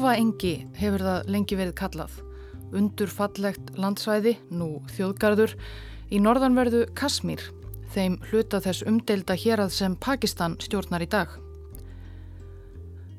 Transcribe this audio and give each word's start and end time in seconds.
Álvaengi 0.00 0.54
hefur 0.80 1.02
það 1.04 1.26
lengi 1.28 1.56
verið 1.58 1.74
kallað. 1.76 2.12
Undurfallegt 2.72 3.74
landsvæði, 3.76 4.30
nú 4.48 4.78
þjóðgarður, 4.94 5.52
í 6.08 6.20
norðanverðu 6.24 6.86
Kasmír, 6.96 7.42
þeim 7.92 8.14
hluta 8.30 8.62
þess 8.64 8.86
umdelda 8.88 9.36
hérað 9.36 9.74
sem 9.76 9.98
Pakistan 10.00 10.54
stjórnar 10.64 11.04
í 11.04 11.08
dag. 11.12 11.34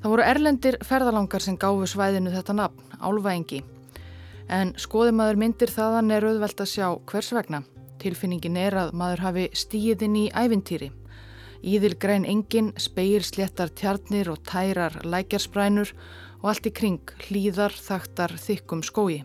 Það 0.02 0.10
voru 0.16 0.26
erlendir 0.26 0.80
ferðalangar 0.82 1.46
sem 1.46 1.60
gáfu 1.62 1.86
svæðinu 1.92 2.34
þetta 2.34 2.56
nafn, 2.58 2.98
Álvaengi. 2.98 3.62
En 4.50 4.74
skoði 4.82 5.14
maður 5.20 5.38
myndir 5.44 5.76
þaðan 5.76 6.10
er 6.18 6.26
auðvelt 6.32 6.66
að 6.66 6.72
sjá 6.74 6.88
hvers 7.14 7.30
vegna. 7.38 7.62
Tilfinningin 8.02 8.58
er 8.58 8.80
að 8.88 8.96
maður 8.98 9.24
hafi 9.28 9.46
stíð 9.54 10.08
inn 10.10 10.18
í 10.24 10.26
ævintýri. 10.34 10.90
Íðilgræn 11.62 12.26
engin, 12.26 12.74
speir 12.82 13.22
sléttar 13.22 13.70
tjarnir 13.70 14.34
og 14.34 14.42
tærar 14.50 14.98
lækjarsprænu 15.06 15.86
og 16.42 16.50
allt 16.52 16.68
í 16.70 16.74
kring 16.74 17.14
hlýðar 17.28 17.74
þaktar 17.78 18.36
þykkum 18.42 18.82
skói. 18.86 19.22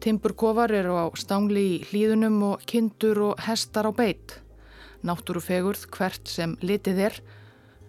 Timburkofar 0.00 0.72
eru 0.76 0.96
á 0.96 1.06
stangli 1.18 1.64
í 1.76 1.80
hlýðunum 1.88 2.38
og 2.52 2.64
kindur 2.68 3.22
og 3.30 3.42
hestar 3.46 3.88
á 3.88 3.92
beitt. 3.96 4.38
Náttúrufegurð 5.06 5.88
hvert 5.96 6.28
sem 6.28 6.56
litið 6.62 7.02
er, 7.08 7.20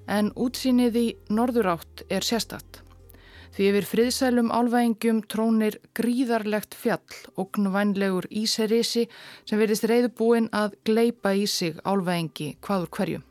en 0.08 0.32
útsýnið 0.36 1.00
í 1.00 1.08
norður 1.30 1.74
átt 1.76 2.04
er 2.10 2.26
sérstatt. 2.26 2.82
Því 3.56 3.70
yfir 3.72 3.88
friðsælum 3.90 4.52
álvæðingjum 4.54 5.24
trónir 5.32 5.80
gríðarlegt 5.98 6.76
fjall, 6.78 7.02
ógnvænlegur 7.40 8.28
íserisi 8.30 9.08
sem 9.48 9.60
verðist 9.60 9.88
reyðbúin 9.90 10.52
að 10.54 10.78
gleipa 10.86 11.34
í 11.34 11.48
sig 11.50 11.80
álvæðingi 11.84 12.56
hvaður 12.62 12.94
hverju. 12.98 13.24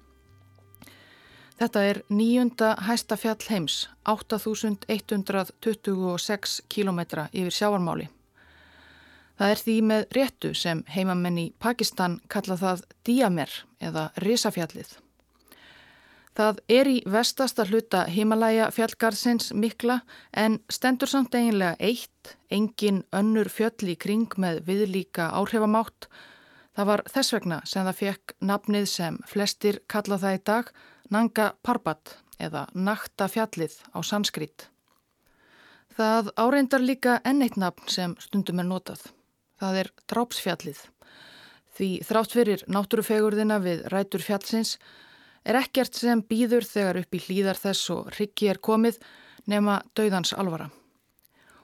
Þetta 1.57 1.81
er 1.89 2.03
nýjunda 2.13 2.75
hæsta 2.85 3.17
fjall 3.17 3.41
heims, 3.49 3.89
8126 4.05 6.61
km 6.69 7.01
yfir 7.33 7.55
sjáarmáli. 7.59 8.09
Það 9.37 9.51
er 9.53 9.59
því 9.63 9.77
með 9.89 10.03
réttu 10.17 10.51
sem 10.57 10.85
heimamenn 10.93 11.39
í 11.41 11.53
Pakistan 11.61 12.21
kalla 12.33 12.57
það 12.61 12.79
Diamer 13.09 13.53
eða 13.81 14.11
Risafjallið. 14.25 14.91
Það 16.37 16.57
er 16.69 16.87
í 16.93 17.03
vestasta 17.09 17.65
hluta 17.65 18.05
Himalaya 18.13 18.69
fjallgarðsins 18.73 19.53
mikla 19.57 20.01
en 20.37 20.61
stendur 20.69 21.09
samt 21.09 21.35
eiginlega 21.35 21.77
eitt, 21.81 22.37
engin 22.53 23.05
önnur 23.17 23.49
fjöll 23.49 23.89
í 23.89 23.97
kring 23.97 24.29
með 24.37 24.61
viðlíka 24.69 25.31
áhrifamátt. 25.33 26.09
Það 26.77 26.87
var 26.91 27.03
þess 27.09 27.33
vegna 27.33 27.61
sem 27.65 27.89
það 27.89 28.01
fekk 28.03 28.37
nafnið 28.45 28.87
sem 28.93 29.17
flestir 29.25 29.81
kalla 29.89 30.21
það 30.21 30.37
í 30.37 30.45
dag 30.53 30.69
Nanga 31.11 31.53
Parbat 31.63 32.17
eða 32.43 32.67
Nakta 32.75 33.29
fjallið 33.31 33.77
á 33.95 33.99
sanskrit. 34.03 34.67
Það 35.97 36.33
áreindar 36.37 36.83
líka 36.83 37.21
enneitt 37.25 37.57
nafn 37.57 37.89
sem 37.89 38.17
stundum 38.21 38.59
er 38.61 38.67
notað. 38.69 39.05
Það 39.61 39.79
er 39.83 39.91
Drápsfjallið. 40.11 40.81
Því 41.77 41.91
þrátt 42.09 42.35
fyrir 42.35 42.65
náttúrufegurðina 42.69 43.61
við 43.63 43.85
rætur 43.93 44.25
fjallsins 44.25 44.75
er 45.47 45.61
ekkert 45.61 45.95
sem 45.95 46.25
býður 46.27 46.67
þegar 46.67 47.01
upp 47.05 47.15
í 47.15 47.23
hlýðar 47.29 47.61
þess 47.61 47.93
og 47.95 48.11
rikki 48.19 48.51
er 48.51 48.59
komið 48.59 48.99
nema 49.47 49.79
dauðans 49.95 50.35
alvara. 50.35 50.69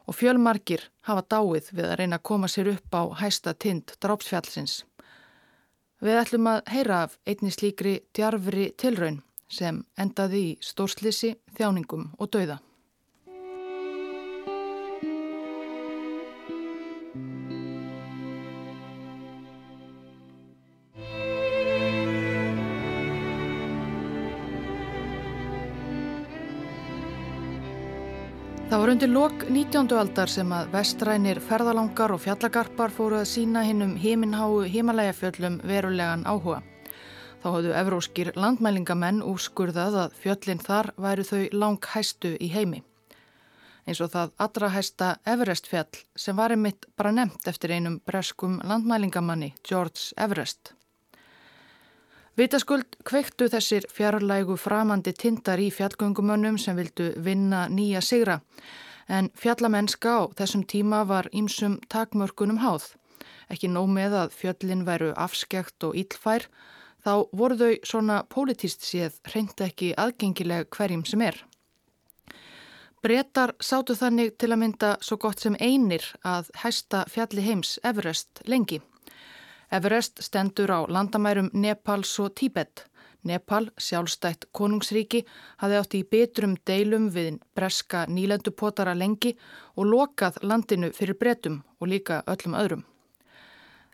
Og 0.07 0.17
fjölmarkir 0.19 0.87
hafa 1.09 1.27
dáið 1.27 1.73
við 1.75 1.91
að 1.91 1.99
reyna 1.99 2.21
að 2.21 2.27
koma 2.31 2.49
sér 2.49 2.73
upp 2.77 2.95
á 2.95 3.03
hæsta 3.21 3.57
tind 3.59 3.97
Drápsfjallsins. 3.99 4.85
Við 6.03 6.23
ætlum 6.23 6.49
að 6.51 6.65
heyra 6.73 7.03
af 7.09 7.19
einni 7.27 7.53
slíkri 7.55 7.99
djarfri 8.15 8.71
tilraun 8.79 9.21
sem 9.53 9.85
endaði 10.01 10.43
í 10.49 10.53
stórslisi, 10.65 11.37
þjáningum 11.57 12.13
og 12.19 12.33
dauða. 12.33 12.63
Það 28.73 28.81
var 28.81 28.89
undir 28.89 29.11
lok 29.13 29.43
19. 29.53 29.91
aldar 30.01 30.31
sem 30.33 30.53
að 30.57 30.71
vestrænir 30.73 31.43
ferðalangar 31.45 32.15
og 32.15 32.23
fjallagarpar 32.25 32.97
fóru 32.97 33.21
að 33.21 33.29
sína 33.35 33.67
hinnum 33.69 33.99
heiminháu 34.01 34.63
heimalægafjöllum 34.65 35.61
verulegan 35.69 36.25
áhuga. 36.25 36.63
Þá 37.43 37.49
hafðu 37.51 37.73
evróskir 37.75 38.29
landmælingamenn 38.39 39.17
úrskurðað 39.27 39.97
að 40.05 40.13
fjöllin 40.23 40.61
þar 40.63 40.93
væru 40.95 41.25
þau 41.27 41.41
langhæstu 41.59 42.37
í 42.39 42.51
heimi. 42.53 42.85
Eins 43.83 43.99
og 44.05 44.13
það 44.13 44.37
allra 44.45 44.69
hæsta 44.71 45.09
Everest 45.27 45.67
fjall 45.67 46.05
sem 46.15 46.39
var 46.39 46.55
einmitt 46.55 46.87
bara 46.95 47.11
nefnt 47.11 47.49
eftir 47.51 47.75
einum 47.75 47.99
breskum 48.07 48.61
landmælingamanni, 48.63 49.57
George 49.67 50.15
Everest. 50.17 50.71
Vitaskuld 52.39 52.95
kveiktu 53.05 53.51
þessir 53.51 53.89
fjarlægu 53.91 54.55
framandi 54.57 55.13
tindar 55.13 55.59
í 55.59 55.67
fjallgöngumönnum 55.75 56.61
sem 56.63 56.79
vildu 56.79 57.11
vinna 57.27 57.67
nýja 57.69 58.01
sigra 58.07 58.39
en 59.09 59.29
fjallamennska 59.35 60.13
á 60.15 60.21
þessum 60.39 60.63
tíma 60.63 61.03
var 61.11 61.29
ímsum 61.35 61.81
takmörkunum 61.93 62.63
háð. 62.63 62.95
Ekki 63.51 63.69
nóg 63.69 63.91
með 63.91 64.15
að 64.23 64.39
fjöllin 64.39 64.87
væru 64.87 65.11
afskekt 65.19 65.85
og 65.85 65.99
ílfær 65.99 66.47
þá 67.05 67.29
voru 67.33 67.59
þau 67.59 67.73
svona 67.87 68.23
pólitíst 68.31 68.87
séð 68.87 69.19
reynd 69.35 69.61
ekki 69.61 69.93
aðgengileg 69.99 70.71
hverjum 70.75 71.05
sem 71.09 71.25
er. 71.27 71.41
Bretar 73.03 73.57
sátu 73.59 73.97
þannig 73.99 74.37
til 74.39 74.53
að 74.55 74.61
mynda 74.63 74.93
svo 75.03 75.19
gott 75.19 75.43
sem 75.43 75.57
einir 75.59 76.05
að 76.23 76.53
hæsta 76.63 77.03
fjalli 77.11 77.43
heims 77.43 77.75
Everest 77.83 78.45
lengi. 78.47 78.79
Everest 79.75 80.23
stendur 80.23 80.71
á 80.71 80.81
landamærum 80.87 81.51
Nepals 81.53 82.15
og 82.23 82.37
Tíbet. 82.39 82.87
Nepal, 83.27 83.69
sjálfstætt 83.79 84.49
konungsríki, 84.55 85.23
hafði 85.63 85.79
átt 85.79 85.95
í 85.95 86.03
betrum 86.15 86.57
deilum 86.67 87.09
við 87.15 87.41
breska 87.55 88.05
nýlendupotara 88.11 88.95
lengi 88.99 89.37
og 89.77 89.87
lokað 89.91 90.41
landinu 90.43 90.91
fyrir 90.95 91.19
bretum 91.19 91.63
og 91.79 91.91
líka 91.95 92.23
öllum 92.27 92.59
öðrum. 92.59 92.83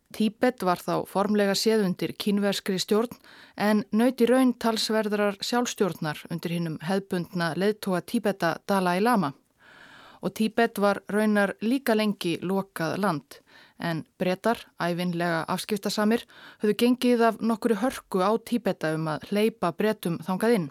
Tíbet 0.09 0.63
var 0.65 0.81
þá 0.81 1.05
formlega 1.05 1.53
séð 1.53 1.83
undir 1.85 2.15
kínverskri 2.17 2.79
stjórn 2.81 3.19
en 3.61 3.83
nöyti 3.93 4.25
raun 4.31 4.55
talsverðarar 4.57 5.37
sjálfstjórnar 5.45 6.23
undir 6.33 6.55
hinnum 6.57 6.79
hefbundna 6.89 7.51
leðtóa 7.61 8.01
Tíbeta 8.09 8.55
Dalai 8.65 9.03
Lama. 9.03 9.35
Og 10.25 10.33
Tíbet 10.33 10.81
var 10.81 11.03
raunar 11.13 11.53
líka 11.61 11.95
lengi 11.95 12.39
lokað 12.41 12.97
land 13.05 13.39
en 13.79 14.03
brettar, 14.19 14.65
æfinlega 14.81 15.45
afskiptasamir, 15.53 16.25
höfðu 16.63 16.79
gengið 16.83 17.29
af 17.29 17.39
nokkuru 17.45 17.77
hörku 17.79 18.25
á 18.25 18.33
Tíbeta 18.41 18.95
um 18.97 19.07
að 19.13 19.29
hleypa 19.29 19.75
bretum 19.77 20.19
þangað 20.25 20.57
inn. 20.57 20.69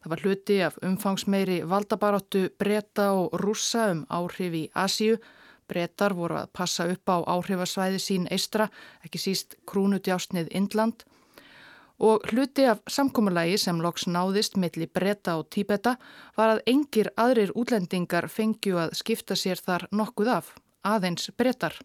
Það 0.00 0.10
var 0.10 0.24
hluti 0.24 0.58
af 0.64 0.80
umfangsmeiri 0.82 1.60
valdabaróttu 1.68 2.48
bretta 2.58 3.12
og 3.12 3.36
rúsa 3.44 3.90
um 3.92 4.06
áhrif 4.08 4.56
í 4.56 4.66
Asíu 4.74 5.20
Bretar 5.68 6.14
voru 6.14 6.38
að 6.42 6.52
passa 6.52 6.86
upp 6.90 7.08
á 7.10 7.16
áhrifasvæði 7.36 8.00
sín 8.02 8.28
eistra, 8.30 8.68
ekki 9.04 9.20
síst 9.20 9.58
krúnudjásnið 9.66 10.52
Indland 10.54 11.04
og 11.98 12.26
hluti 12.32 12.64
af 12.66 12.82
samkómulagi 12.90 13.56
sem 13.58 13.80
loks 13.80 14.06
náðist 14.10 14.56
milli 14.58 14.86
bretta 14.86 15.36
og 15.38 15.48
tíbeta 15.50 15.96
var 16.36 16.54
að 16.54 16.62
engir 16.66 17.10
aðrir 17.16 17.52
útlendingar 17.54 18.28
fengju 18.28 18.78
að 18.82 18.96
skipta 18.98 19.36
sér 19.38 19.60
þar 19.62 19.86
nokkuð 19.92 20.28
af, 20.28 20.54
aðeins 20.82 21.30
brettar. 21.38 21.78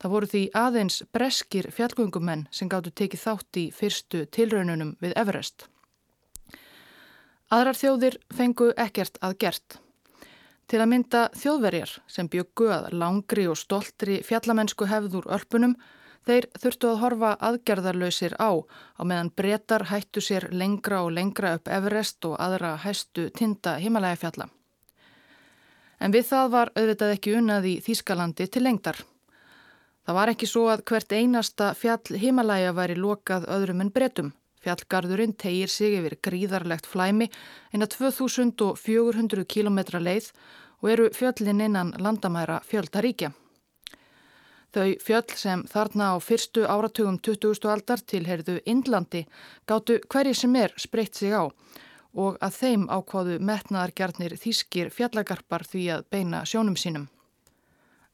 Það 0.00 0.10
voru 0.14 0.26
því 0.26 0.42
aðeins 0.58 1.02
breskir 1.12 1.68
fjallgöngumenn 1.70 2.48
sem 2.50 2.68
gáttu 2.68 2.90
tekið 2.90 3.24
þátt 3.26 3.60
í 3.60 3.68
fyrstu 3.70 4.24
tilraununum 4.26 4.96
við 5.00 5.14
Everest. 5.16 5.68
Aðrar 7.52 7.76
þjóðir 7.76 8.18
fengu 8.32 8.72
ekkert 8.80 9.18
að 9.20 9.38
gert. 9.44 9.78
Til 10.72 10.78
að 10.80 10.88
mynda 10.88 11.26
þjóðverjar 11.36 11.90
sem 12.08 12.28
byggu 12.32 12.70
að 12.72 12.86
langri 12.96 13.42
og 13.44 13.58
stoltri 13.60 14.22
fjallamennsku 14.24 14.86
hefður 14.88 15.26
örpunum, 15.36 15.74
þeir 16.24 16.46
þurftu 16.62 16.88
að 16.88 17.00
horfa 17.02 17.32
aðgerðarlausir 17.44 18.38
á 18.40 18.56
á 18.56 19.02
meðan 19.04 19.28
breytar 19.36 19.84
hættu 19.90 20.22
sér 20.24 20.46
lengra 20.48 21.02
og 21.04 21.12
lengra 21.12 21.58
upp 21.58 21.68
Everest 21.68 22.24
og 22.24 22.38
aðra 22.40 22.78
hæstu 22.86 23.26
tinda 23.36 23.74
himalægafjalla. 23.84 24.46
En 26.00 26.16
við 26.16 26.24
það 26.30 26.48
var 26.56 26.72
auðvitað 26.72 27.12
ekki 27.18 27.34
unnað 27.36 27.68
í 27.68 27.74
Þýskalandi 27.84 28.48
til 28.48 28.64
lengdar. 28.64 29.04
Það 30.08 30.18
var 30.22 30.32
ekki 30.32 30.48
svo 30.48 30.64
að 30.72 30.86
hvert 30.88 31.12
einasta 31.12 31.74
fjall 31.76 32.16
himalæga 32.16 32.72
væri 32.80 32.96
lokað 32.96 33.44
öðrum 33.58 33.84
en 33.84 33.92
breytum. 33.92 34.32
Fjallgarðurinn 34.62 35.36
tegir 35.36 35.68
sig 35.68 35.98
yfir 35.98 36.16
gríðarlegt 36.22 36.86
flæmi 36.86 37.26
eina 37.74 37.88
2400 37.90 39.44
km 39.50 39.80
leið 40.00 40.32
og 40.82 40.90
eru 40.90 41.08
fjöllin 41.14 41.60
innan 41.60 41.94
landamæra 41.98 42.60
fjöldaríkja. 42.66 43.32
Þau 44.72 44.94
fjöll 45.04 45.36
sem 45.36 45.62
þarna 45.68 46.12
á 46.12 46.20
fyrstu 46.20 46.64
áratugum 46.64 47.18
20. 47.20 47.68
aldar 47.68 48.00
tilherðu 48.08 48.60
Indlandi 48.66 49.26
gáttu 49.68 49.98
hverji 50.08 50.34
sem 50.34 50.56
er 50.56 50.72
spreitt 50.80 51.14
sig 51.14 51.34
á 51.36 51.44
og 52.12 52.36
að 52.40 52.56
þeim 52.56 52.86
ákváðu 52.88 53.38
metnaðargjarnir 53.40 54.36
þýskir 54.40 54.90
fjallagarpar 54.92 55.64
því 55.68 55.84
að 55.96 56.06
beina 56.10 56.42
sjónum 56.48 56.76
sínum. 56.76 57.08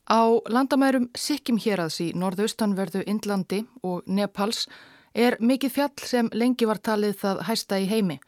Á 0.08 0.40
landamærum 0.48 1.10
Sikkim 1.14 1.58
héraðs 1.60 2.00
í 2.00 2.12
norðaustanverðu 2.16 3.04
Indlandi 3.06 3.64
og 3.82 4.06
Nepals 4.06 4.66
er 5.14 5.36
mikið 5.40 5.74
fjall 5.74 6.06
sem 6.10 6.30
lengi 6.32 6.66
var 6.66 6.78
talið 6.78 7.18
það 7.22 7.42
hæsta 7.48 7.78
í 7.78 7.88
heimi. 7.90 8.18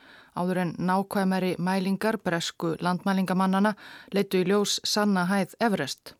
Áður 0.40 0.58
en 0.62 0.70
nákvæmari 0.78 1.56
mælingar 1.60 2.16
bresku 2.24 2.76
landmælingamannana 2.80 3.74
leitu 4.14 4.38
í 4.40 4.44
ljós 4.48 4.80
sanna 4.88 5.26
hæð 5.28 5.50
Everest. 5.60 6.14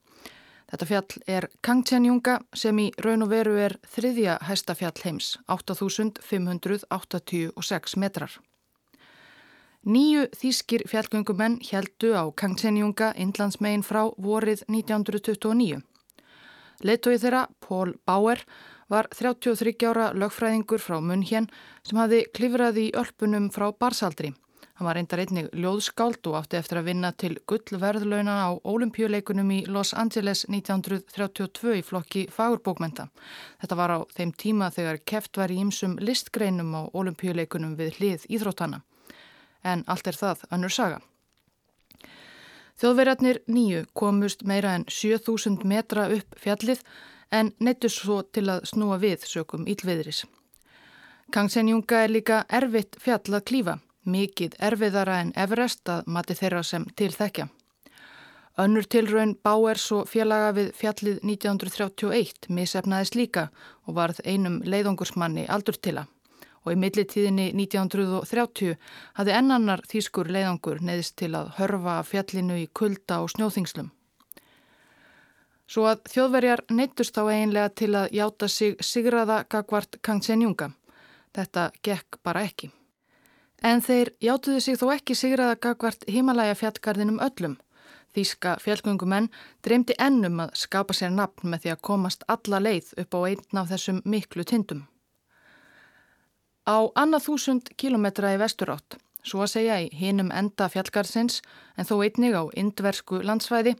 Þetta 0.71 0.87
fjall 0.87 1.11
er 1.27 1.49
Kangtjanjunga 1.67 2.41
sem 2.55 2.79
í 2.79 2.93
raun 3.03 3.23
og 3.25 3.31
veru 3.33 3.57
er 3.59 3.79
þriðja 3.95 4.39
hæsta 4.47 4.75
fjall 4.79 5.01
heims, 5.03 5.39
8586 5.49 7.97
metrar. 7.97 8.31
Nýju 9.81 10.29
þýskir 10.37 10.85
fjallgöngumenn 10.91 11.61
heldu 11.71 12.13
á 12.13 12.29
Kangtjanjunga 12.37 13.15
innlandsmegin 13.17 13.83
frá 13.83 14.13
vorið 14.21 14.65
1929. 14.69 15.81
Leittói 16.85 17.19
þeirra, 17.19 17.49
Pól 17.65 17.95
Bauer, 18.07 18.39
var 18.91 19.09
33 19.15 19.75
ára 19.87 20.11
lögfræðingur 20.19 20.83
frá 20.83 20.99
Munhjen 21.01 21.49
sem 21.87 21.99
hafði 22.01 22.25
klifrað 22.35 22.81
í 22.83 22.87
ölpunum 22.99 23.51
frá 23.55 23.71
barsaldri. 23.73 24.35
Hann 24.81 24.87
var 24.89 24.97
reyndar 24.97 25.21
einnig 25.21 25.51
ljóðskáld 25.61 26.25
og 26.31 26.39
átti 26.39 26.57
eftir 26.57 26.79
að 26.81 26.87
vinna 26.89 27.11
til 27.13 27.35
gullverðlauna 27.51 28.37
á 28.49 28.51
ólimpíuleikunum 28.65 29.51
í 29.53 29.59
Los 29.69 29.93
Angeles 29.93 30.47
1932 30.49 31.75
í 31.77 31.83
flokki 31.85 32.23
fagurbókmenta. 32.33 33.11
Þetta 33.61 33.77
var 33.77 33.93
á 33.93 33.99
þeim 34.17 34.33
tíma 34.33 34.71
þegar 34.73 35.03
keft 35.05 35.37
var 35.37 35.53
í 35.53 35.61
ymsum 35.61 35.99
listgreinum 36.01 36.73
á 36.73 36.83
ólimpíuleikunum 36.97 37.77
við 37.77 38.01
hlið 38.01 38.27
íþróttana. 38.33 38.81
En 39.63 39.85
allt 39.85 40.09
er 40.09 40.17
það 40.17 40.49
önnur 40.49 40.73
saga. 40.73 41.03
Þjóðverjarnir 42.81 43.43
nýju 43.53 43.85
komust 43.93 44.47
meira 44.49 44.73
en 44.79 44.89
7000 44.89 45.61
metra 45.69 46.09
upp 46.09 46.41
fjallið 46.41 46.81
en 47.33 47.53
neittu 47.59 47.89
svo 47.89 48.23
til 48.23 48.49
að 48.51 48.67
snúa 48.73 48.99
við 49.03 49.25
sökum 49.29 49.67
ílviðris. 49.71 50.25
Kangsenjunga 51.31 52.05
er 52.05 52.11
líka 52.11 52.45
erfitt 52.49 52.99
fjall 52.99 53.39
að 53.39 53.47
klífa, 53.51 53.79
mikið 54.05 54.57
erfiðara 54.59 55.21
en 55.23 55.33
Everest 55.37 55.89
að 55.89 56.07
mati 56.07 56.35
þeirra 56.35 56.63
sem 56.67 56.87
til 56.99 57.13
þekkja. 57.15 57.49
Önnur 58.61 58.85
tilraun 58.91 59.37
Báers 59.45 59.87
og 59.95 60.09
félaga 60.11 60.51
við 60.57 60.73
fjallið 60.77 61.21
1931 61.23 62.51
misefnaðist 62.51 63.15
líka 63.15 63.49
og 63.87 63.95
varð 64.01 64.19
einum 64.27 64.59
leiðungursmanni 64.67 65.47
aldurtila 65.49 66.09
og 66.65 66.75
í 66.75 66.81
millitíðinni 66.81 67.47
1930 67.57 68.75
hafði 69.17 69.37
ennannar 69.39 69.85
þýskur 69.89 70.29
leiðangur 70.35 70.83
neðist 70.85 71.17
til 71.21 71.33
að 71.39 71.55
hörfa 71.61 72.01
fjallinu 72.05 72.59
í 72.61 72.69
kulda 72.77 73.23
og 73.25 73.33
snjóþingslum. 73.33 73.89
Svo 75.71 75.85
að 75.87 76.01
þjóðverjar 76.11 76.65
neittust 76.75 77.15
þá 77.15 77.23
eiginlega 77.29 77.71
til 77.79 77.93
að 77.95 78.13
játa 78.17 78.49
sig 78.51 78.73
sigraða 78.83 79.45
gagvart 79.47 80.01
Kangsenjunga. 80.03 80.73
Þetta 81.31 81.71
gekk 81.87 82.19
bara 82.27 82.43
ekki. 82.49 82.73
En 83.63 83.83
þeir 83.85 84.11
játuðu 84.19 84.61
sig 84.65 84.79
þó 84.81 84.89
ekki 84.97 85.15
sigraða 85.15 85.59
gagvart 85.63 86.03
himalæja 86.11 86.57
fjallgarðinum 86.59 87.21
öllum. 87.23 87.55
Þíska 88.11 88.57
fjallgöngumenn 88.59 89.29
dreymdi 89.63 89.95
ennum 90.03 90.41
að 90.43 90.57
skapa 90.59 90.97
sér 90.97 91.13
nafn 91.15 91.53
með 91.53 91.63
því 91.63 91.73
að 91.75 91.85
komast 91.87 92.25
alla 92.27 92.59
leið 92.59 92.89
upp 93.05 93.15
á 93.15 93.21
einn 93.29 93.61
af 93.63 93.71
þessum 93.71 94.01
miklu 94.03 94.43
tindum. 94.43 94.89
Á 96.67 96.91
annað 96.99 97.29
þúsund 97.29 97.71
kilometra 97.79 98.35
í 98.35 98.41
vesturátt, 98.43 98.99
svo 99.23 99.45
að 99.45 99.53
segja 99.55 99.79
í 99.85 99.87
hinum 99.95 100.35
enda 100.35 100.67
fjallgarðsins 100.73 101.39
en 101.79 101.87
þó 101.87 102.01
einnig 102.03 102.35
á 102.35 102.43
indversku 102.59 103.23
landsvæði, 103.23 103.77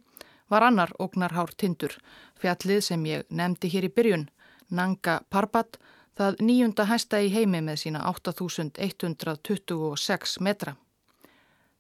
var 0.51 0.63
annar 0.67 0.91
ógnarhár 0.99 1.55
tindur, 1.57 1.95
fjallið 2.41 2.81
sem 2.85 3.07
ég 3.07 3.25
nefndi 3.31 3.69
hér 3.73 3.85
í 3.89 3.95
byrjun, 3.95 4.29
Nanga 4.71 5.21
Parbat, 5.31 5.79
það 6.19 6.37
nýjunda 6.45 6.85
hæsta 6.91 7.21
í 7.23 7.29
heimi 7.33 7.61
með 7.65 7.77
sína 7.85 8.01
8126 8.11 10.41
metra. 10.45 10.73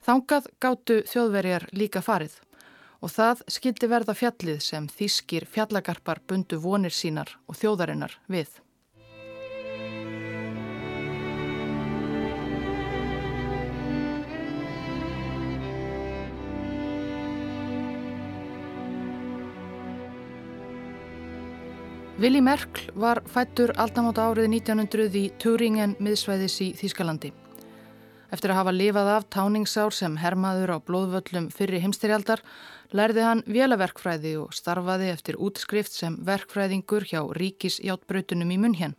Þángað 0.01 0.45
gáttu 0.63 1.03
þjóðverjar 1.11 1.65
líka 1.77 2.01
farið 2.01 2.35
og 3.01 3.11
það 3.13 3.45
skildi 3.49 3.89
verða 3.89 4.15
fjallið 4.17 4.61
sem 4.65 4.89
þýskir 4.89 5.47
fjallagarpar 5.49 6.21
bundu 6.29 6.61
vonir 6.61 6.93
sínar 6.93 7.37
og 7.49 7.57
þjóðarinnar 7.61 8.19
við. 8.29 8.49
Willi 22.21 22.43
Merkl 22.45 22.91
var 23.01 23.23
fættur 23.33 23.71
aldamáta 23.81 24.27
árið 24.29 24.51
1900 24.53 25.15
í 25.17 25.23
Turingen 25.41 25.95
miðsvæðis 26.05 26.57
í 26.61 26.67
Þýskalandi. 26.77 27.31
Eftir 28.29 28.53
að 28.53 28.59
hafa 28.59 28.75
lifað 28.77 29.09
af 29.15 29.25
táningsár 29.33 29.97
sem 29.97 30.19
hermaður 30.21 30.75
á 30.77 30.85
blóðvöllum 30.85 31.47
fyrri 31.49 31.81
heimstyrjaldar 31.81 32.43
lærði 32.93 33.25
hann 33.25 33.41
vélaverkfræði 33.49 34.35
og 34.43 34.53
starfaði 34.53 35.09
eftir 35.15 35.41
útskrift 35.41 35.97
sem 35.97 36.19
verkfræðingur 36.29 37.09
hjá 37.09 37.25
ríkisjáttbrautunum 37.41 38.53
í 38.53 38.61
munn 38.67 38.77
hér. 38.77 38.93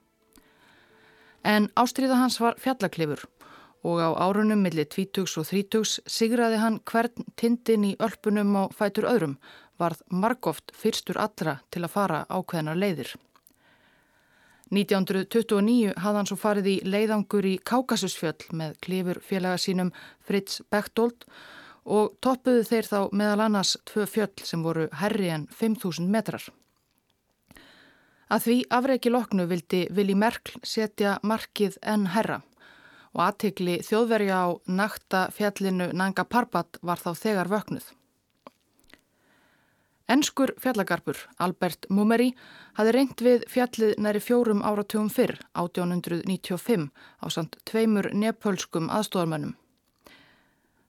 En 1.46 1.70
ástriða 1.78 2.18
hans 2.24 2.42
var 2.42 2.58
fjallaklifur 2.58 3.28
og 3.86 4.02
á 4.02 4.10
árunum 4.18 4.66
millir 4.66 4.90
20 4.90 5.30
og 5.38 5.46
30 5.46 6.10
sigraði 6.10 6.58
hann 6.58 6.82
hvern 6.90 7.30
tindin 7.38 7.86
í 7.86 7.98
ölpunum 8.02 8.58
og 8.66 8.74
fætur 8.74 9.06
öðrum 9.14 9.38
varð 9.82 10.06
margóft 10.14 10.72
fyrstur 10.78 11.20
allra 11.20 11.58
til 11.74 11.84
að 11.86 11.94
fara 11.96 12.24
ákveðnar 12.30 12.80
leiðir. 12.80 13.16
1929 14.72 15.98
hafði 16.00 16.20
hann 16.22 16.30
svo 16.30 16.38
farið 16.40 16.70
í 16.72 16.76
leiðangur 16.88 17.48
í 17.50 17.58
Kákasusfjöll 17.68 18.54
með 18.56 18.78
klifur 18.86 19.20
félaga 19.26 19.60
sínum 19.60 19.92
Fritz 20.24 20.62
Bechtold 20.72 21.26
og 21.84 22.14
toppuðu 22.24 22.64
þeir 22.70 22.88
þá 22.88 23.00
meðal 23.12 23.48
annars 23.48 23.76
tvö 23.90 24.06
fjöll 24.08 24.46
sem 24.48 24.64
voru 24.64 24.88
herri 25.02 25.28
en 25.34 25.48
5.000 25.52 26.08
metrar. 26.08 26.46
Að 28.32 28.46
því 28.46 28.58
afreiki 28.72 29.12
loknu 29.12 29.48
vildi 29.50 29.82
Vili 29.92 30.16
Merkl 30.16 30.62
setja 30.64 31.18
markið 31.28 31.76
enn 31.84 32.08
herra 32.14 32.40
og 33.12 33.26
aðtikli 33.26 33.82
þjóðverja 33.84 34.38
á 34.40 34.48
nakta 34.72 35.26
fjallinu 35.36 35.90
Nanga 35.92 36.24
Parbat 36.24 36.80
var 36.80 37.02
þá 37.02 37.12
þegar 37.26 37.52
vöknuð. 37.52 37.90
Enskur 40.12 40.52
fjallagarpur, 40.60 41.16
Albert 41.40 41.86
Mumeri, 41.90 42.34
hafi 42.76 42.92
reynd 42.92 43.22
við 43.24 43.46
fjallið 43.48 43.94
næri 44.04 44.20
fjórum 44.20 44.64
áratugum 44.68 45.08
fyrr, 45.08 45.38
1895, 45.56 46.90
á 47.24 47.26
samt 47.32 47.56
tveimur 47.70 48.10
nepölskum 48.12 48.90
aðstofarmönnum. 48.92 49.54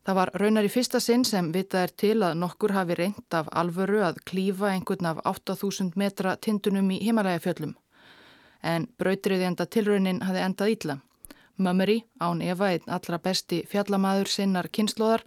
Það 0.03 0.19
var 0.19 0.33
raunar 0.43 0.67
í 0.67 0.71
fyrsta 0.75 0.99
sinn 0.99 1.23
sem 1.29 1.53
vitað 1.55 1.85
er 1.87 1.93
til 2.03 2.17
að 2.27 2.41
nokkur 2.41 2.75
hafi 2.75 2.97
reynd 2.99 3.37
af 3.39 3.53
alvöru 3.63 4.01
að 4.03 4.19
klífa 4.27 4.73
einhvern 4.73 5.13
af 5.13 5.21
8000 5.31 5.95
metra 5.95 6.35
tindunum 6.43 6.91
í 6.91 6.99
himalægafjöllum. 7.05 7.77
En 8.63 8.89
brautriðjanda 8.99 9.69
tilraunin 9.71 10.23
hafi 10.27 10.43
endað 10.43 10.75
ítla. 10.75 10.99
Mumeri, 11.63 12.01
án 12.19 12.43
Eva, 12.43 12.73
einn 12.75 12.91
allra 12.91 13.23
besti 13.23 13.63
fjallamaður 13.71 14.35
sinnar 14.35 14.67
kynnslóðar, 14.75 15.23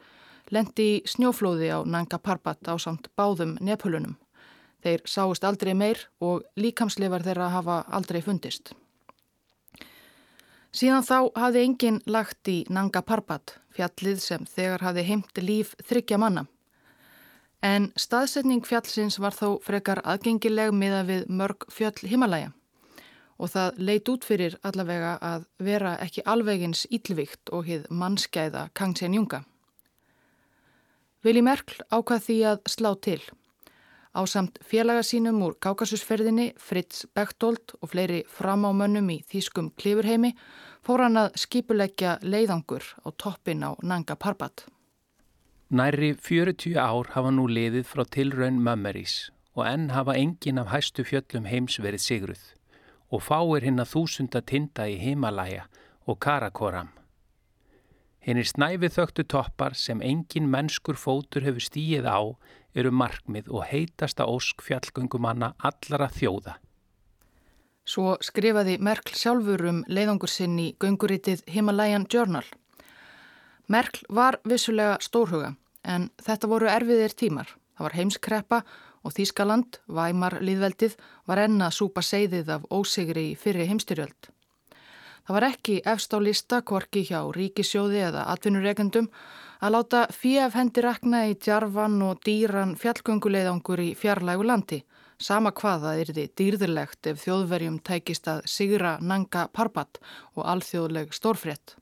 lendi 0.51 0.87
í 0.95 1.01
snjóflóði 1.07 1.71
á 1.73 1.79
Nanga 1.85 2.19
Parbat 2.21 2.61
á 2.69 2.75
samt 2.77 3.09
báðum 3.17 3.55
nepulunum. 3.61 4.17
Þeir 4.85 5.01
sáist 5.09 5.45
aldrei 5.47 5.73
meir 5.73 6.03
og 6.21 6.43
líkamsleifar 6.59 7.23
þeirra 7.25 7.49
hafa 7.53 7.77
aldrei 7.89 8.21
fundist. 8.21 8.73
Síðan 10.75 11.05
þá 11.07 11.17
hafði 11.39 11.63
enginn 11.63 12.01
lagt 12.05 12.49
í 12.51 12.65
Nanga 12.69 13.01
Parbat, 13.01 13.55
fjallið 13.71 14.19
sem 14.19 14.43
þegar 14.45 14.83
hafði 14.83 15.05
heimt 15.07 15.39
líf 15.39 15.71
þryggja 15.87 16.19
manna. 16.19 16.45
En 17.63 17.89
staðsetning 17.97 18.65
fjallsins 18.67 19.17
var 19.17 19.33
þó 19.33 19.57
frekar 19.63 20.03
aðgengileg 20.03 20.75
miða 20.75 21.01
við 21.07 21.25
mörg 21.31 21.65
fjöll 21.71 21.97
himalæja 22.03 22.51
og 23.35 23.51
það 23.51 23.79
leit 23.87 24.09
út 24.11 24.23
fyrir 24.27 24.53
allavega 24.63 25.15
að 25.19 25.47
vera 25.59 25.95
ekki 26.03 26.23
alvegins 26.23 26.85
ílvikt 26.87 27.51
og 27.51 27.65
hið 27.67 27.89
mannskæða 27.91 28.69
Kangsen 28.77 29.15
Junga. 29.17 29.41
Vili 31.25 31.41
Merkl 31.41 31.79
ákvað 31.89 32.19
því 32.21 32.35
að 32.45 32.59
slá 32.69 32.91
til. 33.01 33.21
Á 34.13 34.21
samt 34.29 34.59
félaga 34.61 35.01
sínum 35.01 35.41
úr 35.41 35.55
Kákasusferðinni, 35.57 36.51
Fritz 36.61 37.07
Bechtold 37.17 37.73
og 37.81 37.89
fleiri 37.91 38.19
framámönnum 38.29 39.09
í 39.09 39.17
Þýskum 39.25 39.71
klifurheimi 39.73 40.35
fór 40.85 41.01
hann 41.01 41.17
að 41.17 41.39
skipuleggja 41.41 42.19
leiðangur 42.21 42.85
á 43.01 43.09
toppin 43.17 43.65
á 43.65 43.73
Nanga 43.81 44.13
Parbat. 44.15 44.67
Næri 45.73 46.13
40 46.13 46.77
ár 46.77 47.09
hafa 47.17 47.31
nú 47.33 47.47
liðið 47.49 47.89
frá 47.89 48.05
tilraun 48.05 48.61
Mömmerís 48.61 49.31
og 49.57 49.65
enn 49.65 49.89
hafa 49.97 50.13
engin 50.21 50.61
af 50.61 50.69
hæstu 50.75 51.03
fjöllum 51.09 51.49
heims 51.49 51.79
verið 51.81 52.05
sigruð 52.05 52.43
og 53.09 53.25
fáir 53.25 53.65
hinn 53.65 53.81
að 53.81 53.95
þúsunda 53.95 54.43
tinda 54.45 54.85
í 54.85 54.99
Himalaya 55.01 55.65
og 56.05 56.21
Karakoram. 56.21 56.93
Hinnir 58.25 58.47
snæfið 58.49 58.93
þögtu 58.95 59.23
toppar 59.29 59.75
sem 59.77 59.99
engin 60.01 60.47
mennskur 60.49 60.97
fótur 60.97 61.43
hefur 61.45 61.61
stíið 61.61 62.07
á 62.09 62.19
eru 62.73 62.89
markmið 62.89 63.51
og 63.53 63.67
heitasta 63.69 64.25
ósk 64.25 64.63
fjallgöngumanna 64.65 65.51
allara 65.69 66.07
þjóða. 66.09 66.55
Svo 67.85 68.15
skrifaði 68.25 68.79
Merkl 68.81 69.13
sjálfur 69.13 69.61
um 69.69 69.83
leiðangur 69.85 70.31
sinn 70.33 70.57
í 70.57 70.71
gönguritið 70.81 71.43
Himalayan 71.53 72.07
Journal. 72.09 72.47
Merkl 73.69 74.09
var 74.09 74.39
vissulega 74.41 74.97
stórhuga 75.05 75.53
en 75.85 76.09
þetta 76.25 76.49
voru 76.49 76.71
erfiðir 76.71 77.13
tímar. 77.13 77.51
Það 77.77 77.85
var 77.85 77.97
heimskreppa 77.99 78.63
og 79.05 79.13
Þískaland, 79.13 79.77
Væmar 79.85 80.39
líðveldið, 80.41 80.95
var 81.29 81.43
enna 81.45 81.69
súpa 81.69 82.01
seiðið 82.01 82.55
af 82.57 82.65
ósigri 82.73 83.35
í 83.35 83.37
fyrri 83.37 83.69
heimstyrjöld. 83.69 84.31
Það 85.25 85.33
var 85.33 85.45
ekki 85.47 85.75
efst 85.89 86.11
á 86.13 86.21
lista 86.21 86.59
kvorki 86.61 87.01
hjá 87.07 87.19
ríkisjóði 87.33 88.01
eða 88.11 88.27
atvinnureikendum 88.29 89.07
að 89.65 89.73
láta 89.73 90.01
fíaf 90.13 90.53
hendi 90.53 90.83
rakna 90.85 91.23
í 91.31 91.33
djarfan 91.41 91.95
og 92.05 92.19
dýran 92.27 92.75
fjallgönguleiðangur 92.77 93.81
í 93.81 93.87
fjarlægu 93.97 94.45
landi, 94.45 94.83
sama 95.17 95.49
hvaða 95.57 95.95
er 96.01 96.11
þið 96.13 96.35
dýrðilegt 96.37 97.09
ef 97.09 97.23
þjóðverjum 97.23 97.79
tækist 97.89 98.29
að 98.29 98.43
sigra 98.51 98.99
nanga 99.01 99.47
parbat 99.49 99.97
og 100.35 100.45
alþjóðleg 100.45 101.17
stórfrétt. 101.17 101.73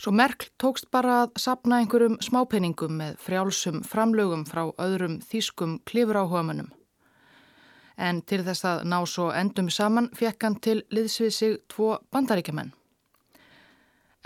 Svo 0.00 0.12
Merkl 0.16 0.48
tókst 0.60 0.88
bara 0.92 1.22
að 1.24 1.36
sapna 1.40 1.82
einhverjum 1.82 2.16
smápenningum 2.24 2.96
með 3.02 3.20
frjálsum 3.20 3.84
framlögum 3.84 4.48
frá 4.48 4.64
öðrum 4.80 5.20
þýskum 5.24 5.78
klifráhugamunum 5.88 6.72
en 7.96 8.22
til 8.22 8.42
þess 8.44 8.64
að 8.68 8.82
ná 8.92 8.98
svo 9.08 9.30
endum 9.32 9.70
saman 9.72 10.10
fekk 10.16 10.44
hann 10.44 10.58
til 10.60 10.82
liðsvið 10.92 11.32
sig 11.32 11.56
tvo 11.72 11.96
bandaríkjaman. 12.12 12.72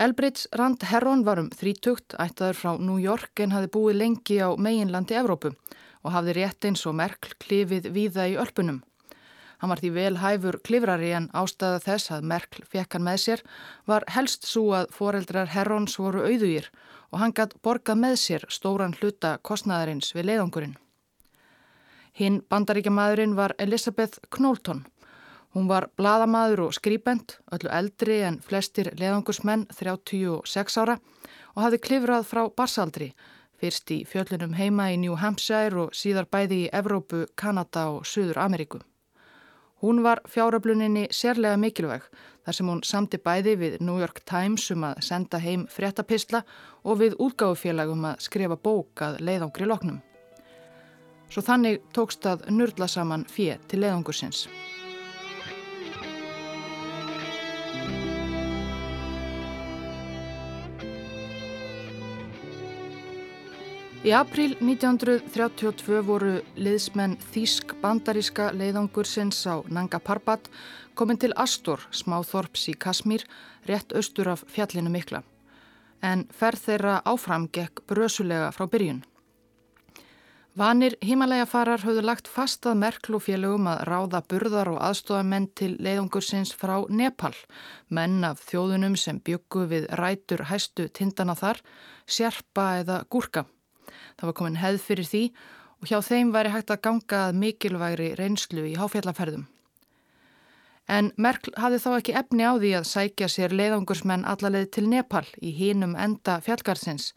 Elbridge 0.01 0.47
Rand 0.57 0.83
Herron 0.89 1.23
var 1.23 1.37
um 1.37 1.49
þrítugt, 1.53 2.15
ættaður 2.17 2.57
frá 2.57 2.71
New 2.81 2.97
York 2.97 3.39
en 3.43 3.51
hafi 3.53 3.69
búið 3.69 3.99
lengi 3.99 4.39
á 4.41 4.49
meginlandi 4.57 5.17
Evrópu 5.19 5.51
og 6.01 6.15
hafði 6.15 6.39
rétt 6.39 6.65
eins 6.65 6.87
og 6.89 6.95
Merkl 6.97 7.35
klifið 7.43 7.91
víða 7.93 8.25
í 8.31 8.37
ölpunum. 8.41 8.81
Hann 9.61 9.69
var 9.69 9.77
því 9.77 9.91
vel 9.93 10.15
hæfur 10.17 10.57
klifrari 10.65 11.11
en 11.13 11.27
ástæða 11.37 11.83
þess 11.85 12.15
að 12.15 12.25
Merkl 12.31 12.65
fekk 12.65 12.97
hann 12.97 13.05
með 13.05 13.19
sér 13.27 13.43
var 13.85 14.07
helst 14.09 14.49
svo 14.49 14.71
að 14.73 14.89
foreldrar 14.95 15.53
Herrons 15.53 15.99
voru 16.01 16.25
auðugir 16.25 16.71
og 17.11 17.21
hann 17.21 17.35
gætt 17.37 17.59
borgað 17.61 18.01
með 18.01 18.15
sér 18.23 18.47
stóran 18.49 18.97
hluta 18.97 19.35
kostnæðarins 19.45 20.15
við 20.17 20.31
leiðangurinn. 20.31 20.79
Hinn 22.11 22.41
bandaríkjamaðurinn 22.51 23.37
var 23.37 23.53
Elisabeth 23.57 24.19
Knowlton. 24.35 24.85
Hún 25.55 25.67
var 25.67 25.89
bladamadur 25.95 26.65
og 26.67 26.75
skrýbend, 26.75 27.37
öllu 27.51 27.71
eldri 27.71 28.21
en 28.27 28.39
flestir 28.43 28.91
leðangursmenn 28.99 29.65
36 29.71 30.77
ára 30.79 30.97
og 31.55 31.63
hafði 31.65 31.79
klifrað 31.87 32.27
frá 32.27 32.41
barsaldri, 32.55 33.11
fyrst 33.59 33.91
í 33.91 34.01
fjöllunum 34.07 34.55
heima 34.59 34.89
í 34.91 34.99
New 34.99 35.15
Hampshire 35.19 35.85
og 35.85 35.95
síðar 35.95 36.27
bæði 36.31 36.65
í 36.65 36.69
Evrópu, 36.71 37.25
Kanada 37.35 37.89
og 37.95 38.05
Suður 38.07 38.39
Ameríku. 38.43 38.79
Hún 39.81 40.03
var 40.03 40.21
fjáröfluninni 40.29 41.07
sérlega 41.09 41.57
mikilvæg 41.57 42.03
þar 42.45 42.57
sem 42.57 42.67
hún 42.69 42.83
samti 42.85 43.17
bæði 43.17 43.55
við 43.57 43.81
New 43.81 43.97
York 44.03 44.21
Times 44.29 44.67
um 44.75 44.85
að 44.85 45.01
senda 45.07 45.39
heim 45.41 45.65
fréttapistla 45.71 46.43
og 46.83 47.01
við 47.01 47.17
útgáfufélagum 47.17 48.05
að 48.11 48.23
skrifa 48.27 48.59
bók 48.59 49.01
að 49.07 49.19
leiðangri 49.25 49.67
loknum. 49.67 49.99
Svo 51.31 51.39
þannig 51.47 51.79
tókst 51.95 52.25
að 52.27 52.49
nörla 52.51 52.89
saman 52.91 53.23
fjö 53.31 53.55
til 53.71 53.79
leðangursins. 53.85 54.49
Í 64.01 64.09
april 64.17 64.55
1932 64.57 65.99
voru 66.07 66.39
liðsmenn 66.57 67.19
Þísk 67.31 67.75
bandaríska 67.83 68.47
leiðangursins 68.57 69.43
á 69.45 69.61
Nanga 69.69 69.99
Parbat 70.01 70.49
komin 70.97 71.21
til 71.21 71.35
Astor, 71.37 71.85
smáþorps 71.93 72.65
í 72.73 72.73
Kasmír, 72.73 73.27
rétt 73.69 73.93
austur 73.93 74.33
af 74.33 74.41
fjallinu 74.49 74.89
mikla. 74.89 75.21
En 76.01 76.25
ferð 76.33 76.65
þeirra 76.65 76.97
áfram 77.05 77.45
gekk 77.53 77.85
brösulega 77.85 78.49
frá 78.57 78.65
byrjun. 78.65 79.03
Vanir 80.51 80.97
himalægafarar 80.99 81.79
höfðu 81.79 82.01
lagt 82.03 82.27
fast 82.27 82.65
að 82.67 82.81
Merkl 82.81 83.15
og 83.15 83.21
félögum 83.23 83.69
að 83.71 83.85
ráða 83.87 84.19
burðar 84.27 84.67
og 84.73 84.81
aðstofamenn 84.83 85.45
til 85.55 85.77
leiðungursins 85.79 86.51
frá 86.59 86.73
Nepal, 86.91 87.31
menn 87.87 88.19
af 88.27 88.41
þjóðunum 88.49 88.97
sem 88.99 89.21
byggu 89.23 89.63
við 89.71 89.87
rætur 89.95 90.43
hæstu 90.49 90.89
tindana 90.91 91.37
þar, 91.39 91.61
sérpa 92.03 92.65
eða 92.81 92.99
gúrka. 93.07 93.45
Það 94.19 94.27
var 94.27 94.37
komin 94.41 94.59
heð 94.59 94.81
fyrir 94.83 95.07
því 95.07 95.23
og 95.79 95.87
hjá 95.87 96.01
þeim 96.09 96.35
væri 96.35 96.51
hægt 96.51 96.75
að 96.75 96.83
ganga 96.83 97.23
að 97.29 97.39
mikilvægri 97.45 98.09
reynslu 98.19 98.67
í 98.67 98.75
háfjallaferðum. 98.75 99.47
En 100.91 101.13
Merkl 101.15 101.55
hafði 101.55 101.79
þá 101.79 101.91
ekki 101.95 102.17
efni 102.19 102.43
á 102.43 102.59
því 102.59 102.73
að 102.75 102.89
sækja 102.91 103.31
sér 103.31 103.55
leiðungursmenn 103.55 104.27
allarleið 104.27 104.67
til 104.75 104.89
Nepal 104.91 105.23
í 105.39 105.55
hínum 105.55 105.95
enda 105.95 106.41
fjallgarsins 106.43 107.13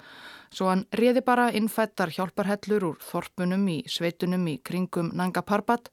Svo 0.54 0.68
hann 0.70 0.84
reði 0.94 1.18
bara 1.26 1.49
innfættar 1.50 2.12
hjálparhellur 2.14 2.84
úr 2.92 2.99
þorpunum 3.02 3.64
í 3.73 3.80
sveitunum 3.90 4.44
í 4.52 4.61
kringum 4.62 5.08
Nanga 5.18 5.42
Parbat, 5.42 5.88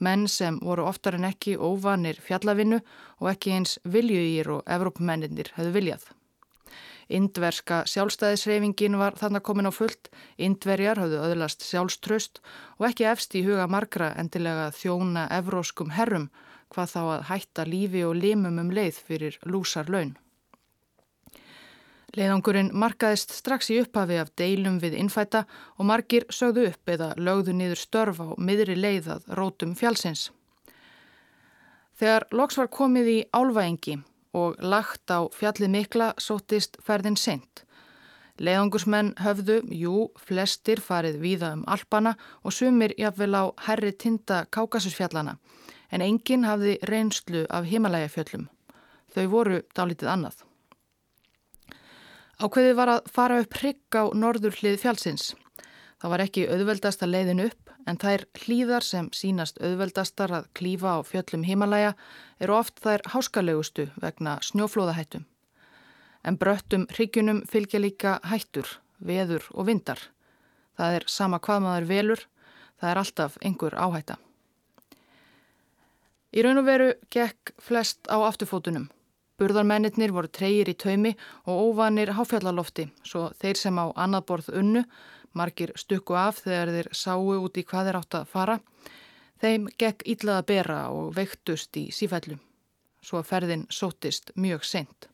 menn 0.00 0.24
sem 0.32 0.56
voru 0.64 0.86
oftar 0.88 1.18
en 1.18 1.28
ekki 1.28 1.58
óvanir 1.60 2.16
fjallavinnu 2.24 2.78
og 3.20 3.28
ekki 3.34 3.52
eins 3.58 3.76
viljugýr 3.84 4.48
og 4.54 4.64
Evrópumennir 4.78 5.52
hefðu 5.58 5.74
viljað. 5.76 6.08
Indverska 7.12 7.84
sjálfstæðisreifingin 7.92 8.96
var 8.98 9.20
þannig 9.20 9.44
komin 9.44 9.68
á 9.68 9.72
fullt, 9.76 10.08
Indverjar 10.40 10.98
hafðu 10.98 11.20
öðlast 11.28 11.68
sjálfströst 11.68 12.40
og 12.80 12.88
ekki 12.88 13.10
efst 13.12 13.36
í 13.36 13.44
huga 13.46 13.68
margra 13.70 14.14
endilega 14.16 14.72
þjóna 14.74 15.28
evróskum 15.36 15.92
herrum 15.92 16.30
hvað 16.72 16.94
þá 16.96 17.02
að 17.04 17.26
hætta 17.30 17.68
lífi 17.68 18.08
og 18.08 18.16
limum 18.16 18.64
um 18.64 18.72
leið 18.72 19.04
fyrir 19.06 19.36
lúsar 19.44 19.92
laun. 19.92 20.16
Leðangurinn 22.16 22.70
markaðist 22.72 23.34
strax 23.36 23.68
í 23.68 23.76
upphafi 23.82 24.16
af 24.16 24.30
deilum 24.40 24.78
við 24.80 24.94
innfæta 24.96 25.42
og 25.76 25.88
margir 25.90 26.24
sögðu 26.32 26.70
upp 26.70 26.88
eða 26.88 27.10
lögðu 27.20 27.52
niður 27.58 27.82
störf 27.82 28.22
á 28.24 28.28
miðri 28.40 28.76
leiðað 28.78 29.26
rótum 29.36 29.74
fjálsins. 29.76 30.30
Þegar 32.00 32.26
loks 32.32 32.56
var 32.56 32.72
komið 32.72 33.12
í 33.12 33.18
álvæengi 33.36 33.98
og 34.36 34.56
lagt 34.64 35.12
á 35.12 35.28
fjallið 35.32 35.72
mikla 35.76 36.08
sótist 36.16 36.80
ferðin 36.84 37.20
sent. 37.20 37.66
Leðangursmenn 38.40 39.14
höfðu, 39.20 39.60
jú, 39.72 40.08
flestir 40.16 40.80
farið 40.80 41.20
víða 41.20 41.54
um 41.56 41.64
Alpana 41.68 42.16
og 42.42 42.52
sumir 42.52 42.96
jafnvel 43.00 43.32
á 43.32 43.44
herri 43.68 43.92
tinda 43.92 44.44
Kákasusfjallana 44.52 45.38
en 45.92 46.04
enginn 46.04 46.48
hafði 46.48 46.78
reynslu 46.88 47.46
af 47.48 47.68
himalægafjöllum. 47.68 48.48
Þau 49.12 49.26
voru 49.32 49.64
dálítið 49.76 50.12
annað. 50.12 50.44
Ákveðið 52.36 52.74
var 52.76 52.90
að 52.92 53.06
fara 53.08 53.36
upp 53.40 53.54
hrygg 53.56 53.96
á 53.96 54.04
norður 54.12 54.58
hlið 54.58 54.74
fjálsins. 54.82 55.30
Það 55.96 56.12
var 56.12 56.22
ekki 56.26 56.42
auðveldast 56.52 57.04
að 57.06 57.14
leiðin 57.14 57.38
upp 57.46 57.70
en 57.88 57.96
þær 58.02 58.26
hlýðar 58.42 58.84
sem 58.84 59.06
sínast 59.16 59.56
auðveldastar 59.62 60.34
að 60.36 60.48
klífa 60.58 60.98
á 60.98 61.06
fjöllum 61.08 61.46
himalæja 61.48 61.94
eru 62.42 62.58
oft 62.58 62.82
þær 62.84 63.06
háskalegustu 63.14 63.86
vegna 64.02 64.36
snjóflóðahættum. 64.44 65.24
En 66.28 66.36
bröttum 66.36 66.84
hryggjunum 66.92 67.40
fylgja 67.48 67.80
líka 67.80 68.18
hættur, 68.28 68.68
veður 69.00 69.46
og 69.54 69.70
vindar. 69.70 70.02
Það 70.76 70.98
er 70.98 71.08
sama 71.08 71.40
hvað 71.40 71.64
maður 71.64 71.88
velur, 71.88 72.26
það 72.82 72.90
er 72.90 73.00
alltaf 73.00 73.38
einhver 73.40 73.78
áhætta. 73.80 74.18
Í 76.36 76.44
raun 76.44 76.60
og 76.60 76.68
veru 76.68 76.92
gekk 77.08 77.54
flest 77.64 78.04
á 78.12 78.20
afturfótunum. 78.20 78.90
Burðarmennir 79.36 80.14
voru 80.16 80.30
treyir 80.32 80.70
í 80.72 80.74
taumi 80.80 81.12
og 81.44 81.58
óvanir 81.68 82.14
háfjallalofti 82.16 82.86
svo 83.04 83.26
þeir 83.36 83.58
sem 83.60 83.76
á 83.76 83.92
annað 83.92 84.26
borð 84.30 84.46
unnu, 84.62 84.82
margir 85.36 85.74
stukku 85.76 86.16
af 86.16 86.40
þegar 86.44 86.72
þeir 86.72 86.88
sáu 86.96 87.34
út 87.36 87.58
í 87.60 87.64
hvað 87.68 87.90
þeir 87.90 87.98
átt 87.98 88.16
að 88.16 88.30
fara, 88.32 88.56
þeim 89.42 89.66
gekk 89.76 90.06
íllað 90.08 90.40
að 90.40 90.48
bera 90.52 90.78
og 90.88 91.10
veiktust 91.18 91.76
í 91.76 91.90
sífællum. 91.92 92.40
Svo 93.04 93.20
ferðin 93.22 93.66
sótist 93.68 94.32
mjög 94.34 94.64
seint. 94.64 95.10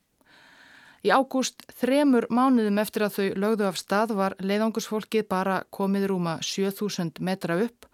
Í 1.03 1.11
ágúst 1.11 1.65
þremur 1.81 2.29
mánuðum 2.31 2.79
eftir 2.79 3.03
að 3.03 3.17
þau 3.17 3.41
lögðu 3.45 3.67
af 3.67 3.81
stað 3.81 4.15
var 4.21 4.37
leiðangusfólkið 4.39 5.27
bara 5.27 5.65
komið 5.75 6.07
rúma 6.13 6.37
7000 6.47 7.19
metra 7.19 7.59
upp 7.65 7.91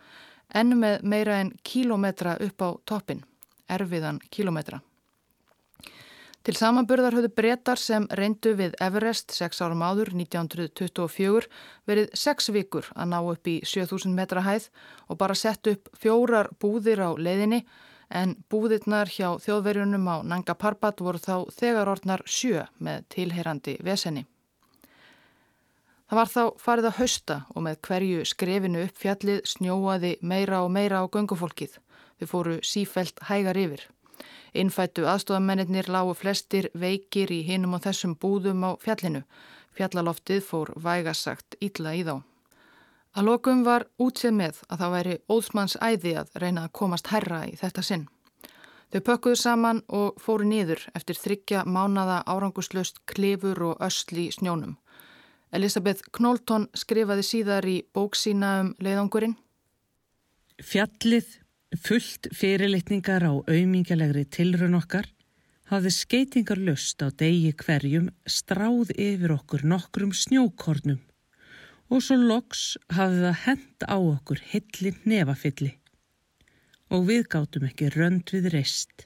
en 0.52 0.76
með 0.76 1.08
meira 1.08 1.40
en 1.40 1.54
kílometra 1.64 2.36
upp 2.44 2.60
á 2.60 2.68
toppin, 2.84 3.24
erfiðan 3.64 4.20
kílometra. 4.28 4.82
Til 6.46 6.54
samanburðar 6.56 7.16
höfðu 7.18 7.32
breytar 7.34 7.80
sem 7.80 8.06
reyndu 8.14 8.54
við 8.56 8.76
Everest 8.80 9.34
6 9.36 9.58
árum 9.64 9.82
áður 9.84 10.14
1924 10.14 11.48
verið 11.90 12.14
6 12.14 12.50
vikur 12.54 12.88
að 12.94 13.10
ná 13.10 13.18
upp 13.20 13.50
í 13.50 13.58
7000 13.66 14.14
metra 14.16 14.44
hæð 14.46 14.70
og 15.08 15.18
bara 15.20 15.36
sett 15.36 15.66
upp 15.66 15.90
fjórar 15.98 16.48
búðir 16.62 17.02
á 17.04 17.10
leiðinni 17.18 17.64
en 18.08 18.36
búðirnar 18.48 19.10
hjá 19.12 19.36
þjóðverjunum 19.44 20.08
á 20.08 20.16
Nanga 20.24 20.54
Parbat 20.56 21.02
voru 21.04 21.20
þá 21.20 21.50
þegar 21.52 21.92
orðnar 21.92 22.24
sjö 22.24 22.64
með 22.78 23.04
tilheyrandi 23.12 23.76
veseni. 23.84 24.24
Það 26.08 26.16
var 26.16 26.30
þá 26.32 26.42
farið 26.56 26.86
að 26.88 26.98
hausta 27.02 27.34
og 27.52 27.64
með 27.66 27.80
hverju 27.84 28.24
skrefinu 28.24 28.86
upp 28.86 28.96
fjallið 28.96 29.42
snjóaði 29.44 30.14
meira 30.24 30.62
og 30.64 30.72
meira 30.72 31.02
á 31.04 31.04
göngufólkið. 31.04 31.74
Þau 32.18 32.26
fóru 32.30 32.54
sífelt 32.64 33.20
hægar 33.28 33.60
yfir. 33.60 33.82
Innfættu 34.54 35.04
aðstofamennir 35.06 35.90
lágu 35.92 36.14
flestir 36.16 36.70
veikir 36.74 37.32
í 37.32 37.42
hinum 37.46 37.76
og 37.78 37.84
þessum 37.84 38.16
búðum 38.16 38.64
á 38.64 38.70
fjallinu. 38.80 39.22
Fjallaloftið 39.76 40.42
fór 40.44 40.72
vægasagt 40.76 41.58
ítla 41.60 41.94
í 41.94 42.04
þá. 42.06 42.22
Að 43.16 43.26
lokum 43.28 43.64
var 43.66 43.86
útsið 43.98 44.34
með 44.36 44.60
að 44.68 44.80
það 44.82 44.94
væri 44.94 45.18
óðsmanns 45.32 45.76
æði 45.80 46.14
að 46.20 46.36
reyna 46.42 46.66
að 46.66 46.74
komast 46.80 47.08
herra 47.12 47.44
í 47.48 47.56
þetta 47.58 47.82
sinn. 47.82 48.08
Þau 48.88 49.00
pökkuðu 49.04 49.36
saman 49.36 49.80
og 49.92 50.20
fóru 50.22 50.46
nýður 50.48 50.84
eftir 50.96 51.18
þryggja 51.20 51.64
mánada 51.68 52.22
áranguslöst 52.24 53.02
klefur 53.10 53.60
og 53.72 53.82
ösli 53.84 54.30
snjónum. 54.32 54.78
Elisabeth 55.52 56.08
Knólton 56.12 56.68
skrifaði 56.76 57.24
síðar 57.24 57.68
í 57.68 57.76
bóksína 57.96 58.52
um 58.62 58.72
leiðangurinn. 58.84 59.36
Fjallið, 60.58 61.37
fullt 61.76 62.30
fyrirlitningar 62.32 63.26
á 63.28 63.32
auðmingjalegri 63.32 64.24
tilrun 64.32 64.78
okkar, 64.78 65.08
hafði 65.68 65.92
skeitingar 65.92 66.60
löst 66.64 67.02
á 67.04 67.12
degi 67.12 67.52
hverjum 67.52 68.08
stráð 68.24 68.94
yfir 68.96 69.34
okkur 69.36 69.66
nokkrum 69.68 70.14
snjókornum 70.16 71.02
og 71.88 72.04
svo 72.04 72.16
loks 72.20 72.62
hafði 72.92 73.20
það 73.26 73.38
hend 73.44 73.84
á 73.88 73.96
okkur 73.96 74.40
hillin 74.52 74.98
nefafilli 75.08 75.74
og 76.94 77.04
við 77.08 77.28
gátum 77.32 77.68
ekki 77.68 77.90
rönd 77.92 78.32
við 78.32 78.48
reist. 78.54 79.04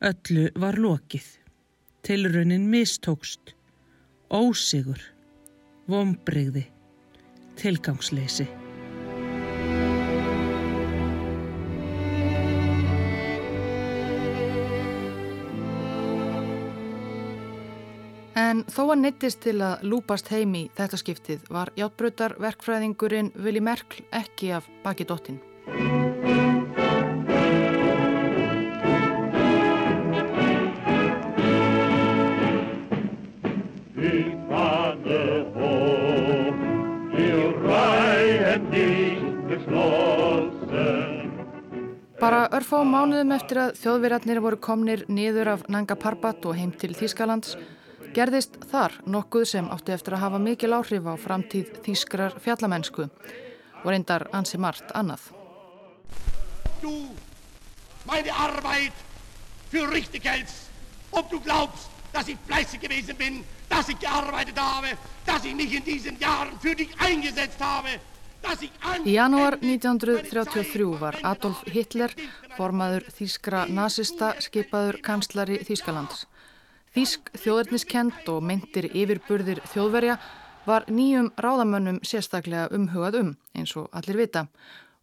Öllu 0.00 0.48
var 0.54 0.78
lokið, 0.80 1.26
tilraunin 2.06 2.70
mistókst, 2.70 3.56
ósigur, 4.30 5.02
vombreyði, 5.90 6.64
tilgangsleysi. 7.60 8.48
En 18.40 18.62
þó 18.70 18.84
að 18.92 19.00
neittist 19.02 19.40
til 19.44 19.58
að 19.64 19.82
lúpast 19.90 20.30
heim 20.32 20.54
í 20.56 20.62
þetta 20.78 20.98
skiptið 21.00 21.48
var 21.52 21.72
játbröðar 21.76 22.36
verkfræðingurinn 22.40 23.32
Vili 23.36 23.60
Merkl 23.60 24.04
ekki 24.16 24.52
af 24.56 24.68
baki 24.84 25.04
dottin. 25.08 25.40
Bara 42.20 42.46
örfá 42.54 42.78
mánuðum 42.84 43.34
eftir 43.34 43.60
að 43.66 43.76
þjóðverjarnir 43.82 44.40
voru 44.44 44.60
komnir 44.60 45.04
niður 45.08 45.52
af 45.56 45.68
Nanga 45.72 45.96
Parbat 45.98 46.44
og 46.46 46.56
heim 46.56 46.72
til 46.76 46.92
Þýskalands 46.96 47.56
gerðist 48.14 48.56
þar 48.70 48.96
nokkuð 49.06 49.44
sem 49.52 49.68
átti 49.72 49.94
eftir 49.94 50.16
að 50.16 50.24
hafa 50.24 50.40
mikil 50.42 50.72
áhrif 50.76 51.06
á 51.06 51.14
framtíð 51.20 51.72
þýskrar 51.84 52.36
fjallamennsku 52.44 53.06
og 53.06 53.88
reyndar 53.88 54.26
ansi 54.36 54.58
margt 54.58 54.92
annað. 54.94 55.30
Du, 56.82 56.92
meine 58.06 58.32
Arbeit 58.32 58.92
für 59.70 59.86
richtig 59.92 60.24
hältst, 60.24 60.70
ob 61.12 61.30
du 61.30 61.40
glaubst, 61.40 61.88
dass 62.12 62.28
ich 62.28 62.38
fleißig 62.46 62.80
gewesen 62.80 63.16
bin, 63.16 63.44
dass 63.68 63.88
ich 63.88 63.98
gearbeitet 63.98 64.58
habe, 64.58 64.96
dass 65.26 65.44
ich 65.44 65.54
mich 65.54 65.72
in 65.72 65.84
diesen 65.84 66.18
Jahren 66.18 66.58
für 66.60 66.74
dich 66.74 66.90
eingesetzt 66.98 67.60
habe, 67.60 68.00
Í 69.04 69.12
janúar 69.12 69.58
1933 69.60 70.86
var 71.00 71.18
Adolf 71.28 71.60
Hitler, 71.68 72.14
formaður 72.56 73.04
þýskra 73.12 73.66
nazista, 73.68 74.32
skipaður 74.40 74.96
kanslari 75.04 75.58
Þýskalands. 75.66 76.24
Þísk 76.90 77.28
þjóðarniskend 77.38 78.28
og 78.32 78.40
myndir 78.42 78.88
yfirburðir 78.90 79.60
þjóðverja 79.70 80.16
var 80.66 80.88
nýjum 80.90 81.28
ráðamönnum 81.38 82.00
sérstaklega 82.02 82.70
umhugað 82.74 83.18
um 83.20 83.28
eins 83.54 83.76
og 83.78 83.86
allir 83.94 84.18
vita 84.18 84.48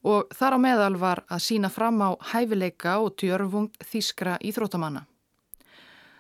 og 0.04 0.28
þar 0.36 0.56
á 0.56 0.60
meðal 0.60 0.98
var 1.00 1.22
að 1.32 1.46
sína 1.46 1.70
fram 1.72 2.02
á 2.04 2.12
hæfileika 2.34 2.98
og 3.04 3.16
tjörfung 3.20 3.72
þískra 3.80 4.36
íþróttamanna. 4.44 5.06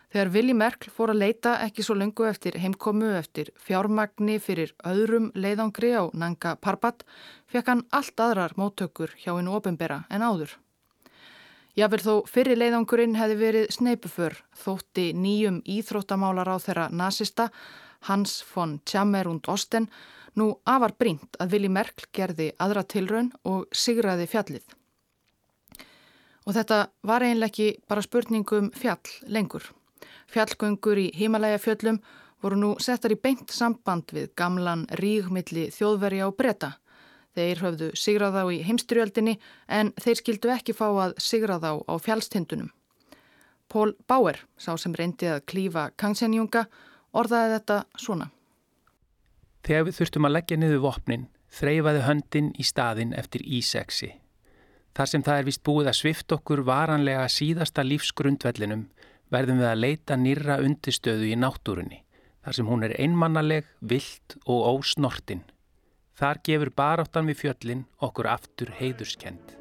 Þegar 0.07 0.31
Vili 0.31 0.53
Merkl 0.55 0.91
fór 0.95 1.11
að 1.11 1.19
leita 1.19 1.57
ekki 1.65 1.83
svo 1.83 1.97
lengu 1.99 2.23
eftir 2.29 2.55
heimkomu 2.63 3.09
eftir 3.17 3.51
fjármagni 3.59 4.37
fyrir 4.39 4.71
öðrum 4.87 5.33
leiðangri 5.35 5.91
á 5.99 6.07
Nanga 6.15 6.55
Parbat 6.55 7.03
fekk 7.51 7.73
hann 7.73 7.83
allt 7.91 8.23
aðrar 8.23 8.55
móttökur 8.55 9.11
hjá 9.19 9.33
hennu 9.35 9.57
ofinbera 9.59 10.05
en 10.09 10.23
áður. 10.23 10.55
Jáfnvel 11.77 12.01
þó 12.01 12.13
fyrir 12.25 12.57
leiðangurinn 12.57 13.13
hefði 13.19 13.35
verið 13.37 13.67
sneipuför 13.75 14.33
þótti 14.57 15.11
nýjum 15.13 15.59
íþróttamálar 15.69 16.49
á 16.49 16.57
þeirra 16.57 16.85
nazista 16.89 17.51
Hans 18.07 18.39
von 18.49 18.79
Tjammer 18.81 19.29
und 19.29 19.45
Osten 19.45 19.85
nú 20.33 20.47
afar 20.65 20.95
brínt 20.97 21.37
að 21.37 21.53
Vili 21.53 21.69
Merkl 21.69 22.07
gerði 22.17 22.47
aðra 22.57 22.81
tilraun 22.81 23.29
og 23.45 23.67
sigraði 23.69 24.25
fjallið. 24.31 24.65
Og 26.49 26.57
þetta 26.57 26.79
var 27.05 27.27
einlega 27.27 27.51
ekki 27.51 27.69
bara 27.85 28.01
spurningum 28.01 28.71
fjall 28.73 29.13
lengur. 29.29 29.69
Fjallgöngur 30.33 30.97
í 30.97 31.11
Himalæja 31.13 31.61
fjöllum 31.61 32.01
voru 32.41 32.57
nú 32.57 32.73
settar 32.81 33.13
í 33.13 33.21
beint 33.21 33.53
samband 33.53 34.09
við 34.17 34.31
gamlan 34.33 34.87
rígmilli 34.97 35.69
þjóðverja 35.77 36.25
og 36.25 36.39
breyta 36.41 36.73
Þeir 37.37 37.59
höfðu 37.61 37.87
sigrað 37.93 38.39
á 38.41 38.43
í 38.49 38.63
heimstyrjöldinni 38.65 39.35
en 39.69 39.91
þeir 40.01 40.17
skildu 40.17 40.49
ekki 40.49 40.73
fá 40.73 40.87
að 40.89 41.11
sigrað 41.21 41.67
á 41.69 41.73
á 41.85 41.93
fjálstindunum. 42.01 42.71
Pól 43.69 43.93
Bauer, 44.09 44.39
sá 44.57 44.71
sem 44.79 44.95
reyndi 44.97 45.27
að 45.29 45.43
klífa 45.51 45.91
Kangsenjunga, 45.99 46.63
orðaði 47.13 47.51
þetta 47.57 47.77
svona. 47.99 48.29
Þegar 49.67 49.85
við 49.85 49.97
þurftum 49.99 50.25
að 50.25 50.33
leggja 50.33 50.57
niður 50.57 50.81
vopnin, 50.85 51.27
þreyfaði 51.53 52.01
höndin 52.07 52.47
í 52.57 52.65
staðin 52.65 53.11
eftir 53.13 53.43
íseksi. 53.43 54.09
Þar 54.97 55.11
sem 55.11 55.25
það 55.27 55.41
er 55.41 55.47
vist 55.51 55.63
búið 55.67 55.91
að 55.91 55.99
svift 55.99 56.33
okkur 56.33 56.63
varanlega 56.65 57.27
síðasta 57.29 57.85
lífsgrundvellinum 57.85 58.87
verðum 59.29 59.61
við 59.61 59.69
að 59.69 59.83
leita 59.83 60.17
nýra 60.17 60.57
undistöðu 60.63 61.27
í 61.29 61.37
náttúrunni, 61.37 62.01
þar 62.41 62.57
sem 62.57 62.71
hún 62.71 62.87
er 62.87 62.95
einmannaleg, 62.97 63.67
vilt 63.83 64.39
og 64.47 64.71
ósnortin. 64.71 65.43
Þar 66.17 66.39
gefur 66.47 66.71
baráttan 66.73 67.27
við 67.29 67.41
fjöllin 67.43 67.83
okkur 68.01 68.27
aftur 68.31 68.71
heiðurskend. 68.79 69.51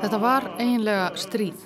Þetta 0.00 0.18
var 0.18 0.48
eiginlega 0.58 1.04
stríð. 1.14 1.60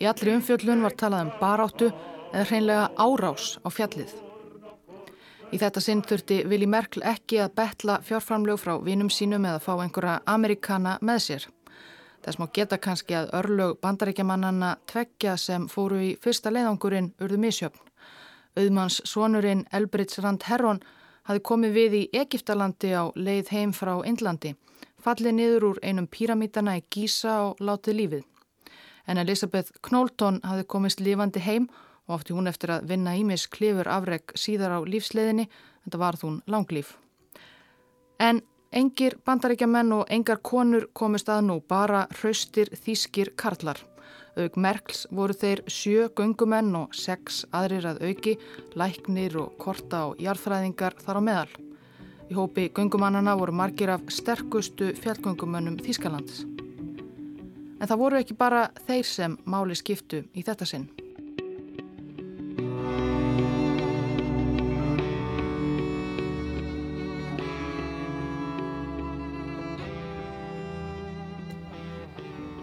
Í 0.00 0.08
allri 0.08 0.32
umfjöllun 0.38 0.84
var 0.86 0.96
talað 0.96 1.26
um 1.26 1.34
baráttu 1.40 1.90
eða 2.32 2.46
hreinlega 2.48 2.86
árás 2.96 3.50
á 3.60 3.68
fjallið. 3.68 4.14
Í 5.52 5.60
þetta 5.60 5.82
sinn 5.84 6.00
þurfti 6.02 6.40
Vili 6.48 6.66
Merkl 6.66 7.04
ekki 7.04 7.42
að 7.44 7.54
betla 7.60 8.00
fjárframlög 8.08 8.58
frá 8.60 8.74
vinum 8.88 9.12
sínum 9.12 9.44
eða 9.44 9.60
fá 9.62 9.74
einhverja 9.76 10.18
amerikana 10.32 10.96
með 11.04 11.22
sér. 11.28 11.46
Þess 12.26 12.40
má 12.42 12.48
geta 12.50 12.74
kannski 12.82 13.14
að 13.14 13.28
örlög 13.38 13.76
bandaríkjamannanna 13.86 14.72
tveggja 14.90 15.36
sem 15.38 15.68
fóru 15.70 16.00
í 16.02 16.08
fyrsta 16.18 16.50
leiðangurinn 16.50 17.12
urðu 17.22 17.36
misjöfn. 17.38 17.84
Auðmanns 18.58 18.96
sonurinn 19.06 19.62
Elbrits 19.70 20.18
Rand 20.18 20.42
Herron 20.48 20.80
hafi 21.30 21.42
komið 21.46 21.76
við 21.76 21.94
í 22.00 22.00
Egiptalandi 22.18 22.90
á 22.98 23.14
leið 23.14 23.52
heim 23.54 23.74
frá 23.76 23.92
Indlandi, 24.02 24.56
fallið 24.98 25.36
niður 25.38 25.68
úr 25.68 25.78
einum 25.86 26.08
píramítana 26.10 26.74
í 26.80 26.82
Gísa 26.90 27.36
og 27.44 27.62
látið 27.62 27.98
lífið. 28.00 28.26
En 29.06 29.22
Elisabeth 29.22 29.78
Knólton 29.86 30.40
hafi 30.42 30.66
komist 30.66 30.98
lifandi 30.98 31.44
heim 31.46 31.70
og 32.08 32.18
átti 32.18 32.34
hún 32.34 32.50
eftir 32.50 32.74
að 32.74 32.90
vinna 32.90 33.14
ímis 33.14 33.46
klifur 33.46 33.86
afreg 33.86 34.34
síðar 34.34 34.78
á 34.78 34.80
lífsleiðinni, 34.82 35.46
en 35.46 35.94
það 35.94 36.02
var 36.02 36.18
þún 36.18 36.42
langlíf. 36.50 36.96
En 38.18 38.42
Engir 38.76 39.14
bandaríkjamenn 39.24 39.92
og 39.96 40.10
engar 40.12 40.42
konur 40.44 40.90
komist 40.92 41.30
að 41.32 41.46
nú, 41.46 41.54
bara 41.64 42.02
hraustir 42.18 42.68
þýskir 42.76 43.30
karlar. 43.40 43.78
Aug 44.36 44.58
Merkls 44.60 45.06
voru 45.16 45.32
þeir 45.32 45.62
sjö 45.72 46.10
gungumenn 46.18 46.74
og 46.76 46.92
sex 46.92 47.46
aðrir 47.56 47.86
að 47.88 48.02
auki, 48.10 48.34
læknir 48.76 49.38
og 49.40 49.54
korta 49.62 50.02
og 50.10 50.20
jarðfræðingar 50.20 50.98
þar 51.00 51.22
á 51.24 51.26
meðal. 51.30 51.54
Í 52.28 52.36
hópi 52.36 52.68
gungumannana 52.76 53.38
voru 53.40 53.56
margir 53.56 53.94
af 53.94 54.04
sterkustu 54.12 54.92
fjallgungumönnum 55.00 55.80
Þýskalands. 55.80 56.44
En 57.80 57.88
það 57.88 58.02
voru 58.04 58.20
ekki 58.20 58.36
bara 58.36 58.66
þeir 58.84 59.08
sem 59.08 59.40
máli 59.48 59.80
skiptu 59.80 60.26
í 60.36 60.44
þetta 60.44 60.68
sinn. 60.68 60.90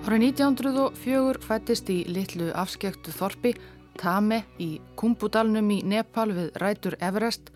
Árið 0.04 0.34
1904 0.36 1.40
fættist 1.48 1.88
í 1.88 2.02
litlu 2.12 2.50
afskektu 2.60 3.14
þorpi 3.16 3.54
Tame 3.96 4.42
í 4.60 4.82
Kumbudalnum 5.00 5.70
í 5.72 5.78
Nepal 5.88 6.34
við 6.36 6.50
rætur 6.60 6.98
Everest 7.00 7.54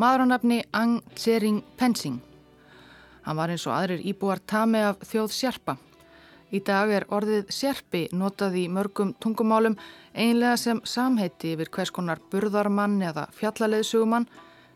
maður 0.00 0.24
á 0.24 0.26
nafni 0.30 0.62
Ang 0.72 1.02
Tsering 1.12 1.58
Pensing. 1.76 2.16
Hann 3.28 3.36
var 3.36 3.52
eins 3.52 3.66
og 3.68 3.76
aðrir 3.76 4.00
íbúar 4.00 4.40
Tame 4.40 4.80
af 4.94 5.04
þjóð 5.04 5.36
Sjerpa. 5.36 5.76
Í 6.48 6.64
dag 6.64 6.88
er 6.88 7.04
orðið 7.12 7.52
Sjerpi 7.52 8.06
notað 8.16 8.56
í 8.62 8.64
mörgum 8.72 9.12
tungumálum 9.20 9.76
einlega 10.16 10.56
sem 10.56 10.80
samheiti 10.80 11.52
yfir 11.52 11.68
hvers 11.68 11.92
konar 11.92 12.24
burðarmann 12.32 12.96
eða 13.12 13.28
fjallaleðsugumann 13.36 14.24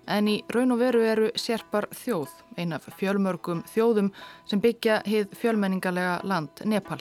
en 0.06 0.28
í 0.28 0.36
raun 0.54 0.74
og 0.74 0.80
veru 0.82 1.02
eru 1.06 1.30
Sjerpar 1.38 1.88
þjóð, 1.94 2.30
ein 2.58 2.72
af 2.76 2.86
fjölmörgum 2.98 3.64
þjóðum 3.72 4.12
sem 4.48 4.60
byggja 4.60 5.00
hið 5.08 5.34
fjölmenningarlega 5.40 6.20
land 6.24 6.64
Nepal. 6.64 7.00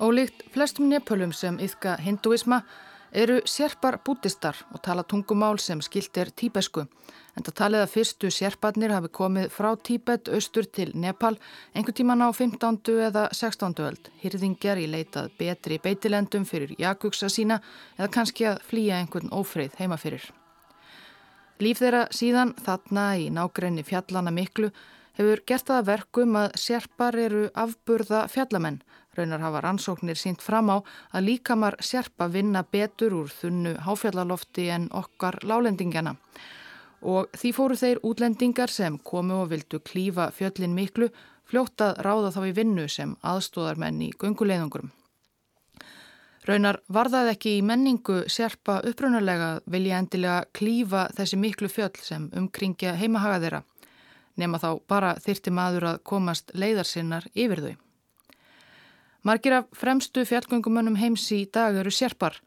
Ólíkt 0.00 0.46
flestum 0.50 0.88
nepölum 0.88 1.32
sem 1.36 1.58
yfka 1.60 1.98
hinduisma 2.00 2.62
eru 3.12 3.40
sérpar 3.44 3.98
bútistar 4.04 4.56
og 4.74 4.82
tala 4.82 5.02
tungumál 5.02 5.58
sem 5.58 5.80
skilt 5.82 6.16
er 6.16 6.30
tíbesku. 6.30 6.86
En 7.36 7.44
það 7.46 7.56
talið 7.60 7.84
að 7.84 7.92
fyrstu 7.94 8.30
sérparnir 8.34 8.92
hafi 8.94 9.08
komið 9.14 9.52
frá 9.54 9.70
Tíbet 9.78 10.28
austur 10.34 10.66
til 10.66 10.90
Nepal 10.94 11.36
einhver 11.74 11.94
tíman 11.94 12.22
á 12.26 12.28
15. 12.34 12.80
eða 13.06 13.28
16. 13.32 13.74
öld. 13.86 14.10
Hyrðingjar 14.22 14.80
í 14.82 14.88
leitað 14.90 15.30
betri 15.38 15.78
beitilendum 15.78 16.44
fyrir 16.44 16.74
jakuksa 16.78 17.30
sína 17.30 17.60
eða 17.98 18.10
kannski 18.10 18.48
að 18.50 18.62
flýja 18.66 18.98
einhvern 18.98 19.30
ófrið 19.30 19.78
heimafyrir. 19.78 20.24
Líf 21.60 21.78
þeirra 21.78 22.06
síðan 22.10 22.54
þarna 22.64 23.06
í 23.20 23.28
nágrenni 23.30 23.84
fjallana 23.84 24.32
miklu 24.34 24.70
hefur 25.18 25.42
gert 25.46 25.68
það 25.68 25.86
verkum 25.90 26.38
að 26.40 26.54
sérpar 26.56 27.18
eru 27.20 27.48
afburða 27.54 28.26
fjallamenn. 28.32 28.80
Raunar 29.16 29.42
hafa 29.42 29.60
rannsóknir 29.64 30.18
sínt 30.18 30.42
fram 30.42 30.70
á 30.70 30.76
að 31.10 31.24
líkamar 31.26 31.76
sérpa 31.82 32.28
vinna 32.30 32.62
betur 32.62 33.16
úr 33.18 33.32
þunnu 33.34 33.74
háfjallalofti 33.86 34.68
en 34.70 34.86
okkar 34.94 35.40
lálendingjana. 35.42 36.14
Og 37.02 37.26
því 37.34 37.50
fóru 37.56 37.76
þeir 37.80 38.02
útlendingar 38.06 38.70
sem 38.70 38.98
komu 38.98 39.40
og 39.42 39.50
vildu 39.50 39.80
klífa 39.80 40.30
fjöllin 40.36 40.76
miklu 40.76 41.10
fljótt 41.50 41.82
að 41.82 41.98
ráða 42.06 42.30
þá 42.36 42.40
í 42.46 42.54
vinnu 42.60 42.86
sem 42.88 43.16
aðstóðarmenn 43.26 44.02
í 44.06 44.12
gunguleiðungurum. 44.20 44.92
Raunar 46.46 46.80
var 46.88 47.10
það 47.12 47.32
ekki 47.34 47.56
í 47.58 47.66
menningu 47.66 48.22
sérpa 48.32 48.78
upprunalega 48.88 49.50
vilja 49.66 49.98
endilega 50.00 50.46
klífa 50.56 51.08
þessi 51.18 51.36
miklu 51.36 51.68
fjöll 51.68 51.98
sem 52.00 52.30
umkringja 52.36 52.94
heimahaga 52.96 53.42
þeirra 53.42 53.62
nema 54.40 54.60
þá 54.62 54.70
bara 54.88 55.14
þyrti 55.20 55.52
maður 55.52 55.86
að 55.92 56.02
komast 56.06 56.52
leiðarsinnar 56.54 57.26
yfir 57.34 57.64
þau. 57.66 57.89
Margir 59.22 59.52
af 59.52 59.66
fremstu 59.76 60.22
fjallgöngumönnum 60.24 60.94
heims 60.96 61.26
í 61.36 61.42
dag 61.52 61.76
eru 61.76 61.90
sérpar 61.92 62.38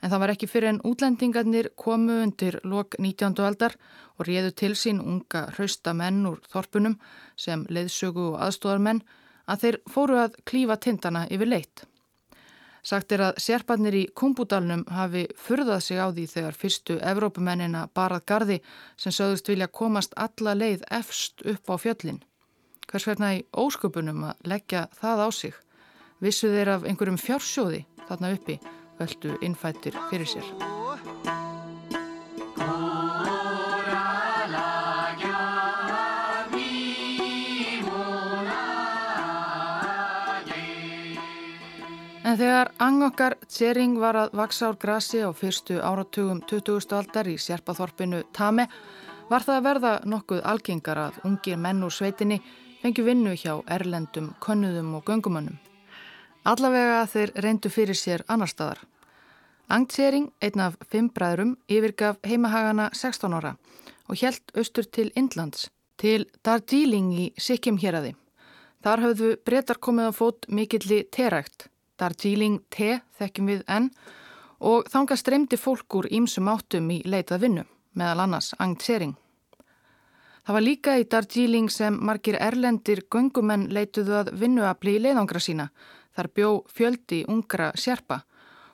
en 0.00 0.12
það 0.12 0.20
var 0.22 0.32
ekki 0.32 0.46
fyrir 0.46 0.70
en 0.70 0.80
útlendingarnir 0.86 1.68
komu 1.74 2.20
undir 2.22 2.60
lok 2.62 2.94
19. 2.98 3.34
aldar 3.42 3.72
og 4.14 4.28
réðu 4.28 4.52
til 4.54 4.76
sín 4.78 5.00
unga 5.02 5.48
hrausta 5.56 5.90
menn 5.90 6.20
úr 6.30 6.38
þorpunum 6.52 6.94
sem 7.34 7.64
leiðsögu 7.66 8.28
og 8.28 8.36
aðstóðarmenn 8.46 9.00
að 9.50 9.64
þeir 9.64 9.78
fóru 9.90 10.20
að 10.22 10.36
klífa 10.46 10.76
tindana 10.84 11.24
yfir 11.34 11.50
leitt. 11.50 11.82
Sagt 12.82 13.10
er 13.12 13.24
að 13.26 13.40
sérparnir 13.42 13.96
í 13.98 14.02
Kumbudalnum 14.14 14.84
hafi 14.88 15.24
furðað 15.36 15.82
sig 15.84 15.98
á 15.98 16.14
því 16.14 16.26
þegar 16.30 16.58
fyrstu 16.60 16.98
Evrópumennina 17.12 17.88
barað 17.92 18.22
gardi 18.30 18.60
sem 18.96 19.12
sögðust 19.12 19.50
vilja 19.50 19.66
komast 19.66 20.14
alla 20.16 20.54
leið 20.54 20.86
efst 21.00 21.42
upp 21.42 21.74
á 21.74 21.76
fjöllin. 21.76 22.22
Hvers 22.86 23.08
vegna 23.10 23.34
í 23.34 23.42
ósköpunum 23.50 24.24
að 24.30 24.46
leggja 24.54 24.86
það 24.94 25.26
á 25.26 25.28
sig? 25.34 25.58
Vissu 26.20 26.50
þeir 26.52 26.68
af 26.74 26.82
einhverjum 26.84 27.16
fjársjóði 27.16 27.84
þarna 28.08 28.34
uppi 28.36 28.58
völdu 28.98 29.38
innfættir 29.40 29.94
fyrir 30.10 30.28
sér. 30.28 30.48
En 42.30 42.36
þegar 42.38 42.68
angokkar 42.78 43.34
Tsering 43.48 43.96
var 43.98 44.14
að 44.20 44.36
vaksa 44.38 44.68
ár 44.68 44.76
grasi 44.78 45.22
á 45.24 45.32
fyrstu 45.34 45.80
áratugum 45.80 46.44
20. 46.46 46.84
aldar 46.94 47.26
í 47.26 47.38
sérpaþorpinu 47.40 48.20
Tame 48.36 48.68
var 49.32 49.42
það 49.42 49.56
að 49.56 49.66
verða 49.66 49.94
nokkuð 50.04 50.44
algengar 50.52 51.00
að 51.08 51.18
ungir 51.24 51.58
menn 51.58 51.82
úr 51.82 51.96
sveitinni 51.96 52.38
fengju 52.84 53.08
vinnu 53.08 53.34
hjá 53.34 53.56
erlendum, 53.66 54.30
könnuðum 54.44 54.94
og 55.00 55.08
göngumönnum. 55.08 55.58
Allavega 56.44 57.02
þeir 57.04 57.32
reyndu 57.44 57.68
fyrir 57.68 57.96
sér 57.98 58.24
annar 58.28 58.48
staðar. 58.48 58.78
Ang 59.68 59.86
Tsering, 59.86 60.30
einn 60.40 60.60
af 60.60 60.78
fimm 60.90 61.10
bræðrum, 61.12 61.56
yfirgaf 61.68 62.16
heimahagana 62.26 62.88
16 62.96 63.36
ára 63.36 63.56
og 64.08 64.16
helt 64.18 64.50
austur 64.56 64.88
til 64.88 65.12
Indlands, 65.14 65.68
til 66.00 66.26
Darjeeling 66.42 67.12
í 67.12 67.26
Sikkim 67.38 67.78
hér 67.78 68.00
aði. 68.00 68.14
Þar 68.82 69.04
höfðu 69.04 69.34
breytar 69.44 69.78
komið 69.78 70.08
á 70.10 70.12
fót 70.16 70.48
mikilli 70.48 71.04
terækt 71.12 71.68
Darjeeling 72.00 72.62
te 72.72 73.02
þekkjum 73.20 73.50
við 73.52 73.64
enn 73.68 73.90
og 74.60 74.88
þanga 74.88 75.16
streymdi 75.20 75.58
fólk 75.60 76.00
úr 76.00 76.08
ímsum 76.08 76.48
áttum 76.48 76.88
í 76.90 77.02
leitað 77.04 77.44
vinnu, 77.44 77.64
meðal 77.92 78.24
annars 78.24 78.54
Angtsering. 78.58 79.14
Það 80.46 80.56
var 80.56 80.64
líka 80.64 80.96
í 80.96 81.04
Darjeeling 81.04 81.68
sem 81.70 81.96
margir 82.00 82.40
erlendir 82.40 83.04
gungumenn 83.12 83.68
leituðu 83.70 84.16
að 84.22 84.32
vinnuapli 84.40 84.96
í 84.96 85.02
leiðangra 85.04 85.42
sína. 85.44 85.68
Þar 86.16 86.28
bjó 86.34 86.50
fjöldi 86.68 87.24
ungra 87.28 87.70
sérpa 87.78 88.22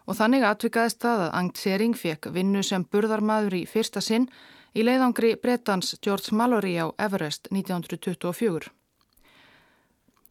og 0.07 0.17
þannig 0.19 0.47
atvikaðist 0.47 1.03
það 1.03 1.27
að 1.27 1.35
Angtsering 1.41 1.97
fekk 1.99 2.31
vinnu 2.33 2.63
sem 2.65 2.87
burðarmadur 2.87 3.59
í 3.59 3.67
fyrsta 3.67 4.01
sinn 4.01 4.29
í 4.77 4.85
leiðangri 4.87 5.35
Bretans 5.41 5.97
George 6.05 6.35
Mallory 6.37 6.77
á 6.79 6.87
Everest 7.01 7.51
1924. 7.51 8.71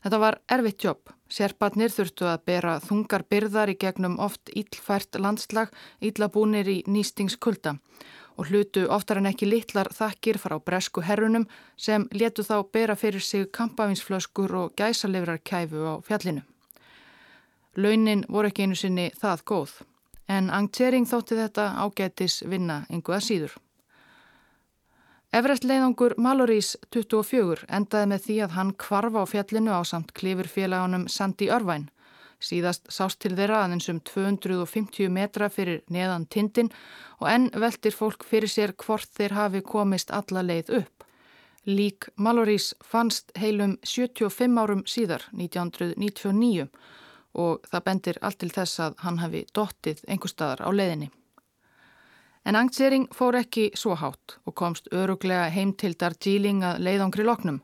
Þetta 0.06 0.18
var 0.22 0.36
erfitt 0.54 0.84
jobb. 0.86 1.10
Sérpartnir 1.34 1.90
þurftu 1.90 2.28
að 2.30 2.44
bera 2.46 2.76
þungar 2.84 3.24
byrðar 3.26 3.72
í 3.74 3.78
gegnum 3.82 4.20
oft 4.22 4.52
íllfært 4.54 5.18
landslag, 5.18 5.72
íllabúnir 5.98 6.70
í 6.70 6.84
nýstingskulda 6.86 7.80
og 8.36 8.52
hlutu 8.52 8.84
oftar 8.92 9.18
en 9.22 9.32
ekki 9.32 9.48
litlar 9.50 9.90
þakkir 9.96 10.38
frá 10.38 10.60
bresku 10.62 11.02
herrunum 11.08 11.48
sem 11.80 12.06
letu 12.14 12.46
þá 12.46 12.60
bera 12.70 12.94
fyrir 13.00 13.24
sig 13.24 13.50
kampavinsflöskur 13.50 14.54
og 14.60 14.76
gæsalifrar 14.78 15.42
kæfu 15.42 15.82
á 15.90 15.94
fjallinu. 16.06 16.46
Launin 17.76 18.24
voru 18.32 18.48
ekki 18.48 18.64
einu 18.64 18.76
sinni 18.80 19.10
það 19.20 19.42
góð, 19.52 19.72
en 20.32 20.50
Angtsering 20.54 21.08
þótti 21.10 21.36
þetta 21.36 21.66
ágætis 21.84 22.40
vinna 22.48 22.86
einhverja 22.90 23.26
síður. 23.26 23.56
Everest 25.36 25.66
leiðangur 25.68 26.16
Malorís 26.16 26.78
24 26.96 27.68
endaði 27.68 28.08
með 28.08 28.24
því 28.24 28.38
að 28.46 28.56
hann 28.56 28.72
kvarfa 28.80 29.26
á 29.28 29.32
fjallinu 29.34 29.76
á 29.76 29.84
samt 29.84 30.14
klifurfélagunum 30.16 31.10
Sandi 31.12 31.50
Örvæn. 31.52 31.90
Síðast 32.40 32.88
sást 32.92 33.20
til 33.20 33.34
þeirra 33.36 33.66
aðeins 33.66 33.90
um 33.92 34.00
250 34.00 35.12
metra 35.12 35.50
fyrir 35.52 35.82
neðan 35.92 36.30
tindin 36.32 36.72
og 37.20 37.28
enn 37.32 37.50
veldir 37.52 37.96
fólk 37.96 38.24
fyrir 38.24 38.52
sér 38.52 38.76
hvort 38.80 39.12
þeir 39.18 39.36
hafi 39.36 39.64
komist 39.68 40.16
alla 40.16 40.46
leið 40.46 40.72
upp. 40.80 41.04
Lík 41.68 42.08
Malorís 42.16 42.72
fannst 42.80 43.36
heilum 43.36 43.76
75 43.84 44.62
árum 44.62 44.86
síðar, 44.88 45.28
1999 45.34 46.70
og 47.36 47.68
það 47.70 47.86
bendir 47.86 48.20
allt 48.22 48.40
til 48.42 48.52
þess 48.56 48.82
að 48.88 48.98
hann 49.04 49.22
hafi 49.22 49.46
dottið 49.54 50.02
einhver 50.08 50.32
staðar 50.32 50.66
á 50.66 50.70
leiðinni. 50.72 51.12
En 52.46 52.56
Angtsering 52.56 53.08
fór 53.14 53.40
ekki 53.40 53.72
svo 53.74 53.96
hátt 53.98 54.38
og 54.46 54.54
komst 54.56 54.92
öruglega 54.94 55.50
heim 55.50 55.74
til 55.74 55.96
Darjeeling 55.98 56.64
að 56.64 56.84
leiðangri 56.88 57.26
loknum. 57.26 57.62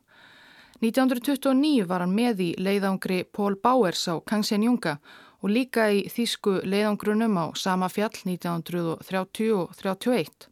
1929 0.82 1.86
var 1.86 2.02
hann 2.02 2.16
með 2.18 2.40
í 2.42 2.52
leiðangri 2.58 3.24
Paul 3.30 3.60
Bowers 3.62 4.08
á 4.10 4.18
Kangsenjunga 4.26 4.96
og 5.42 5.50
líka 5.54 5.88
í 5.94 6.08
þýsku 6.10 6.64
leiðangrunum 6.66 7.38
á 7.38 7.46
sama 7.54 7.90
fjall 7.94 8.16
1930 8.26 9.54
og 9.54 9.76
31. 9.78 10.48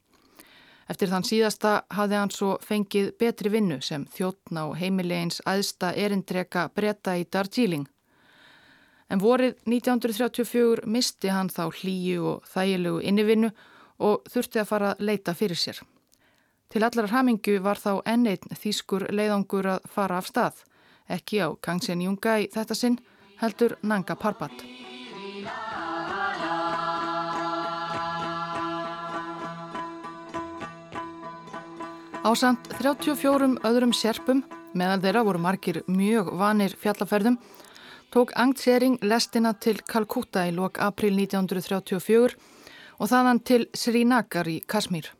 Eftir 0.89 1.09
þann 1.09 1.25
síðasta 1.25 1.71
hafði 1.93 2.17
hann 2.17 2.31
svo 2.33 2.55
fengið 2.65 3.11
betri 3.21 3.51
vinnu 3.53 3.77
sem 3.85 4.07
þjóttna 4.13 4.67
og 4.69 4.77
heimilegins 4.77 5.41
aðsta 5.45 5.91
erindreka 5.93 6.69
breyta 6.73 7.17
í 7.17 7.27
Darjeeling. 7.29 7.85
En 9.09 9.21
vorið 9.21 9.55
1934 9.65 10.85
misti 10.85 11.31
hann 11.33 11.49
þá 11.49 11.63
hlýju 11.79 12.25
og 12.35 12.49
þægilegu 12.49 12.99
innivinnu 13.09 13.49
og 14.05 14.27
þurfti 14.29 14.61
að 14.61 14.69
fara 14.69 14.91
að 14.93 15.07
leita 15.09 15.33
fyrir 15.33 15.57
sér. 15.57 15.79
Til 16.69 16.83
allar 16.85 17.09
hamingu 17.09 17.57
var 17.65 17.81
þá 17.81 18.03
enneitn 18.05 18.53
þýskur 18.53 19.07
leiðangur 19.09 19.71
að 19.73 19.87
fara 19.89 20.19
af 20.21 20.29
stað, 20.29 20.59
ekki 21.09 21.41
á 21.41 21.57
Kangsen 21.57 22.03
Junga 22.05 22.35
í 22.43 22.45
þetta 22.53 22.77
sinn, 22.77 22.99
heldur 23.41 23.73
Nanga 23.81 24.13
Parbat. 24.13 24.53
Á 32.19 32.29
samt 32.37 32.69
34 32.77 33.57
öðrum 33.65 33.95
sérpum, 33.95 34.43
meðal 34.77 34.99
þeirra 35.01 35.25
voru 35.25 35.41
margir 35.41 35.81
mjög 35.89 36.29
vanir 36.37 36.75
fjallaferðum, 36.77 37.39
tók 38.09 38.31
Angtsering 38.35 38.97
lestina 39.01 39.53
til 39.53 39.81
Kalkutta 39.85 40.47
í 40.49 40.53
lok 40.55 40.79
april 40.81 41.13
1934 41.13 42.35
og 42.99 43.09
þaðan 43.11 43.39
til 43.45 43.65
Srinagar 43.77 44.49
í 44.49 44.59
Kasmír. 44.65 45.11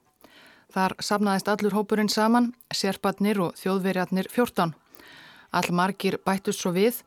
Þar 0.73 0.95
sapnaðist 1.01 1.49
allur 1.49 1.73
hópurinn 1.77 2.09
saman, 2.09 2.51
sérpatnir 2.73 3.39
og 3.41 3.55
þjóðverjarnir 3.57 4.29
14. 4.33 4.73
All 5.53 5.71
margir 5.73 6.19
bættus 6.25 6.59
svo 6.61 6.73
við. 6.75 6.99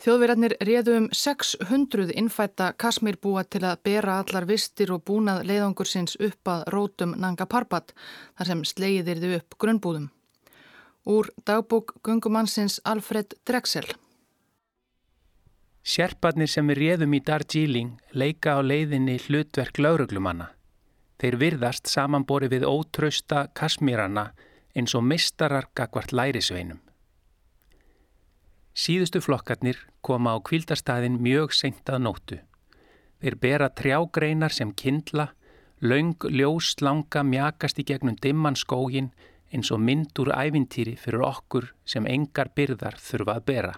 Þjóðverjarnir 0.00 0.54
réðu 0.64 0.96
um 0.96 1.08
600 1.12 2.14
innfætta 2.16 2.70
Kasmírbúa 2.78 3.44
til 3.44 3.64
að 3.66 3.82
bera 3.84 4.20
allar 4.22 4.46
vistir 4.48 4.92
og 4.94 5.04
búnað 5.04 5.42
leiðangur 5.50 5.90
sinns 5.90 6.16
upp 6.20 6.48
að 6.48 6.62
rótum 6.74 7.16
Nanga 7.18 7.46
Parbat, 7.46 7.92
þar 8.38 8.52
sem 8.52 8.64
sleiðir 8.64 9.20
þau 9.22 9.34
upp 9.40 9.58
grunnbúðum. 9.58 10.06
Úr 11.06 11.32
dagbók 11.44 11.98
gungumannsins 12.04 12.80
Alfred 12.84 13.34
Drexel. 13.44 13.90
Sjerparnir 15.80 16.50
sem 16.52 16.68
við 16.68 16.78
réðum 16.82 17.14
í 17.16 17.22
Darjeeling 17.24 17.94
leika 18.12 18.56
á 18.56 18.60
leiðinni 18.60 19.16
hlutverk 19.24 19.80
lauruglumanna. 19.80 20.50
Þeir 21.20 21.36
virðast 21.40 21.88
samanbori 21.88 22.50
við 22.52 22.66
ótrausta 22.68 23.46
kasmírana 23.56 24.30
eins 24.76 24.94
og 24.94 25.04
mistarar 25.08 25.70
gagvart 25.74 26.12
lærisveinum. 26.12 26.80
Síðustu 28.76 29.20
flokkarnir 29.24 29.80
koma 30.04 30.36
á 30.36 30.38
kvildarstaðin 30.44 31.18
mjög 31.20 31.56
seint 31.56 31.88
að 31.90 32.04
nótu. 32.04 32.38
Þeir 33.20 33.36
bera 33.40 33.68
trjágreinar 33.76 34.52
sem 34.52 34.70
kindla, 34.72 35.32
laung 35.80 36.16
ljóslanga 36.28 37.24
mjakast 37.24 37.80
í 37.80 37.88
gegnum 37.88 38.16
dimman 38.20 38.56
skógin 38.56 39.10
eins 39.50 39.72
og 39.74 39.80
mynd 39.82 40.16
úr 40.22 40.30
ævintýri 40.32 40.94
fyrir 41.00 41.24
okkur 41.26 41.72
sem 41.84 42.06
engar 42.06 42.52
byrðar 42.56 43.00
þurfa 43.00 43.40
að 43.40 43.46
bera. 43.48 43.74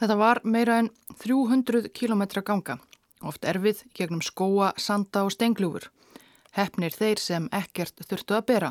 Þetta 0.00 0.16
var 0.16 0.40
meira 0.44 0.78
en 0.80 0.90
300 1.20 1.90
km 1.92 2.22
ganga, 2.42 2.78
oft 3.22 3.44
erfið 3.44 3.84
gegnum 3.94 4.22
skóa, 4.24 4.72
sanda 4.76 5.26
og 5.26 5.34
stengljúfur 5.36 5.90
hefnir 6.56 6.94
þeir 6.94 7.20
sem 7.22 7.48
ekkert 7.54 8.02
þurftu 8.06 8.36
að 8.36 8.46
bera. 8.50 8.70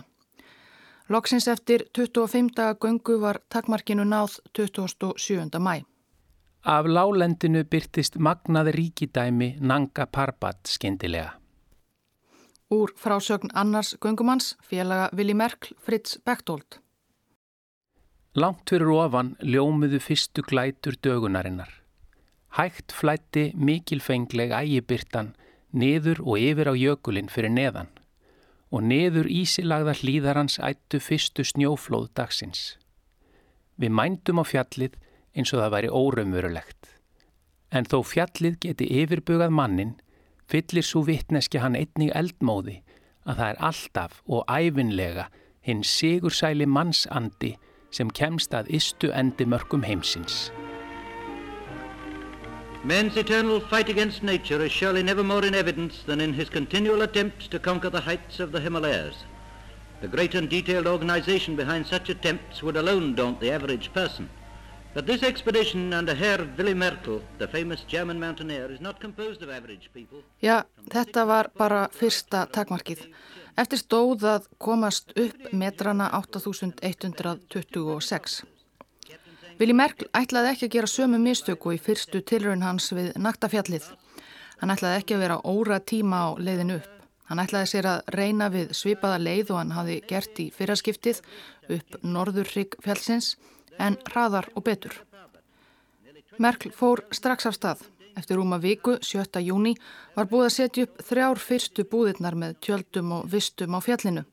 Loksins 1.09 1.47
eftir 1.49 1.87
25. 1.95 2.51
göngu 2.81 3.17
var 3.21 3.39
takmarkinu 3.49 4.05
náð 4.05 4.39
27. 4.53 5.49
mæ. 5.59 5.81
Af 6.65 6.85
lálendinu 6.85 7.63
byrtist 7.63 8.19
magnaði 8.19 8.75
ríkidæmi 8.75 9.55
Nanga 9.59 10.05
Parbat 10.05 10.67
skindilega. 10.67 11.31
Úr 12.69 12.93
frásögn 12.95 13.49
annars 13.53 13.95
göngumanns 13.97 14.55
félaga 14.61 15.09
Vili 15.15 15.33
Merkl 15.33 15.73
Fritz 15.79 16.19
Bechtold. 16.25 16.77
Langt 18.39 18.69
fyrir 18.71 18.87
ofan 18.93 19.33
ljómuðu 19.43 19.99
fyrstu 19.99 20.43
glætur 20.47 20.95
dögunarinnar. 21.03 21.71
Hægt 22.55 22.93
flætti 22.95 23.49
mikilfengleg 23.57 24.53
ægibyrtan 24.55 25.33
niður 25.75 26.21
og 26.23 26.39
yfir 26.39 26.71
á 26.71 26.73
jökulinn 26.79 27.31
fyrir 27.33 27.51
neðan 27.51 27.89
og 28.71 28.85
niður 28.85 29.27
ísilagða 29.27 29.97
hlýðarans 29.99 30.55
ættu 30.63 31.01
fyrstu 31.03 31.43
snjóflóð 31.51 32.07
dagsins. 32.15 32.77
Við 33.75 33.91
mændum 33.97 34.39
á 34.39 34.45
fjallið 34.47 34.95
eins 35.35 35.51
og 35.51 35.59
það 35.59 35.73
væri 35.75 35.93
óraumverulegt. 35.99 36.93
En 37.75 37.89
þó 37.89 37.99
fjallið 38.05 38.59
geti 38.63 38.87
yfirbugað 39.01 39.51
mannin, 39.51 39.97
fyllir 40.47 40.85
svo 40.85 41.03
vittneski 41.09 41.59
hann 41.59 41.75
einnig 41.75 42.13
eldmóði 42.15 42.79
að 43.25 43.41
það 43.41 43.49
er 43.49 43.63
alltaf 43.67 44.21
og 44.29 44.45
æfinlega 44.47 45.27
hinn 45.65 45.83
sigursæli 45.83 46.69
mannsandi 46.69 47.57
sem 47.91 48.09
kemst 48.09 48.53
að 48.53 48.69
istu 48.79 49.11
endi 49.11 49.45
mörgum 49.45 49.83
heimsins. 49.83 50.49
Man's 52.83 53.17
eternal 53.17 53.59
fight 53.59 53.89
against 53.89 54.23
nature 54.23 54.63
is 54.63 54.71
surely 54.71 55.03
never 55.03 55.23
more 55.23 55.45
in 55.45 55.53
evidence 55.53 56.03
than 56.03 56.21
in 56.21 56.33
his 56.33 56.49
continual 56.49 57.01
attempts 57.01 57.47
to 57.49 57.59
conquer 57.59 57.89
the 57.89 58.01
heights 58.01 58.39
of 58.39 58.53
the 58.53 58.61
Himalayas. 58.61 59.25
The 60.01 60.07
great 60.07 60.33
and 60.33 60.49
detailed 60.49 60.87
organization 60.87 61.57
behind 61.57 61.85
such 61.85 62.09
attempts 62.09 62.63
would 62.63 62.77
alone 62.77 63.15
daunt 63.15 63.41
the 63.41 63.51
average 63.51 63.91
person. 63.93 64.29
But 64.93 65.07
this 65.07 65.23
expedition 65.23 65.93
under 65.93 66.15
Herr 66.15 66.47
Willy 66.57 66.73
Merkel, 66.73 67.21
the 67.37 67.47
famous 67.47 67.81
German 67.81 68.17
mountaineer, 68.19 68.71
is 68.71 68.79
not 68.79 69.01
composed 69.01 69.43
of 69.43 69.49
average 69.49 69.89
people. 69.93 70.23
Já, 70.41 70.63
þetta 70.89 71.25
var 71.27 71.51
bara 71.57 71.89
fyrsta 71.93 72.47
takmarkið. 72.47 73.05
Eftir 73.59 73.81
stóð 73.81 74.21
að 74.23 74.45
komast 74.61 75.09
upp 75.19 75.49
metrana 75.51 76.05
8126. 76.15 78.37
Vili 79.59 79.75
Merkl 79.75 80.07
ætlaði 80.15 80.53
ekki 80.53 80.69
að 80.69 80.75
gera 80.77 80.87
sömu 80.87 81.19
mistöku 81.19 81.73
í 81.75 81.79
fyrstu 81.83 82.21
tilraun 82.23 82.63
hans 82.63 82.87
við 82.95 83.09
naktafjallið. 83.19 83.89
Hann 84.61 84.71
ætlaði 84.71 85.01
ekki 85.01 85.17
að 85.17 85.23
vera 85.25 85.41
óra 85.43 85.81
tíma 85.83 86.21
á 86.23 86.27
leiðin 86.39 86.77
upp. 86.77 86.87
Hann 87.27 87.43
ætlaði 87.43 87.71
sér 87.73 87.89
að 87.91 88.13
reyna 88.15 88.47
við 88.53 88.71
svipaða 88.79 89.19
leið 89.25 89.51
og 89.51 89.59
hann 89.59 89.75
hafi 89.75 89.99
gert 90.07 90.39
í 90.39 90.47
fyrraskiptið 90.55 91.19
upp 91.75 91.99
norðurrygg 92.15 92.79
fjallsins 92.85 93.33
en 93.75 93.99
hraðar 94.07 94.47
og 94.55 94.69
betur. 94.71 94.95
Merkl 96.39 96.71
fór 96.71 97.03
strax 97.11 97.51
af 97.51 97.59
stað. 97.59 97.83
Eftir 98.19 98.35
rúma 98.35 98.57
viku, 98.59 98.97
7. 98.99 99.39
júni, 99.45 99.77
var 100.17 100.27
búið 100.27 100.49
að 100.49 100.55
setja 100.57 100.83
upp 100.87 101.05
þrjár 101.07 101.39
fyrstu 101.39 101.85
búðirnar 101.87 102.35
með 102.35 102.57
tjöldum 102.65 103.13
og 103.15 103.29
vistum 103.31 103.77
á 103.77 103.79
fjallinu. 103.79 104.25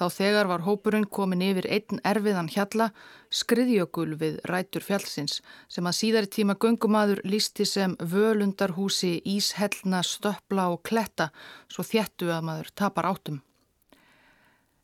Þá 0.00 0.06
þegar 0.10 0.48
var 0.50 0.64
hópurinn 0.66 1.06
komin 1.06 1.44
yfir 1.46 1.68
einn 1.70 2.00
erfiðan 2.08 2.48
hjalla, 2.50 2.88
skriðjökul 3.30 4.16
við 4.18 4.40
rætur 4.50 4.82
fjallsins 4.82 5.38
sem 5.70 5.86
að 5.86 5.98
síðari 6.00 6.30
tíma 6.34 6.56
göngumadur 6.58 7.22
lísti 7.22 7.66
sem 7.68 7.94
völundarhúsi, 8.00 9.20
íshellna, 9.22 10.02
stöppla 10.02 10.66
og 10.74 10.82
kletta 10.82 11.30
svo 11.70 11.86
þjettu 11.86 12.32
að 12.34 12.46
maður 12.48 12.72
tapar 12.74 13.12
átum. 13.12 13.42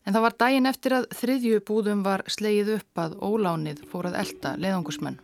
En 0.07 0.15
það 0.15 0.29
var 0.29 0.41
daginn 0.45 0.69
eftir 0.71 0.95
að 0.95 1.09
þriðju 1.19 1.63
búðum 1.67 2.05
var 2.07 2.23
sleið 2.31 2.77
upp 2.79 3.03
að 3.03 3.19
ólánið 3.19 3.83
fór 3.91 4.13
að 4.13 4.21
elda 4.23 4.55
leðangusmenn. 4.61 5.19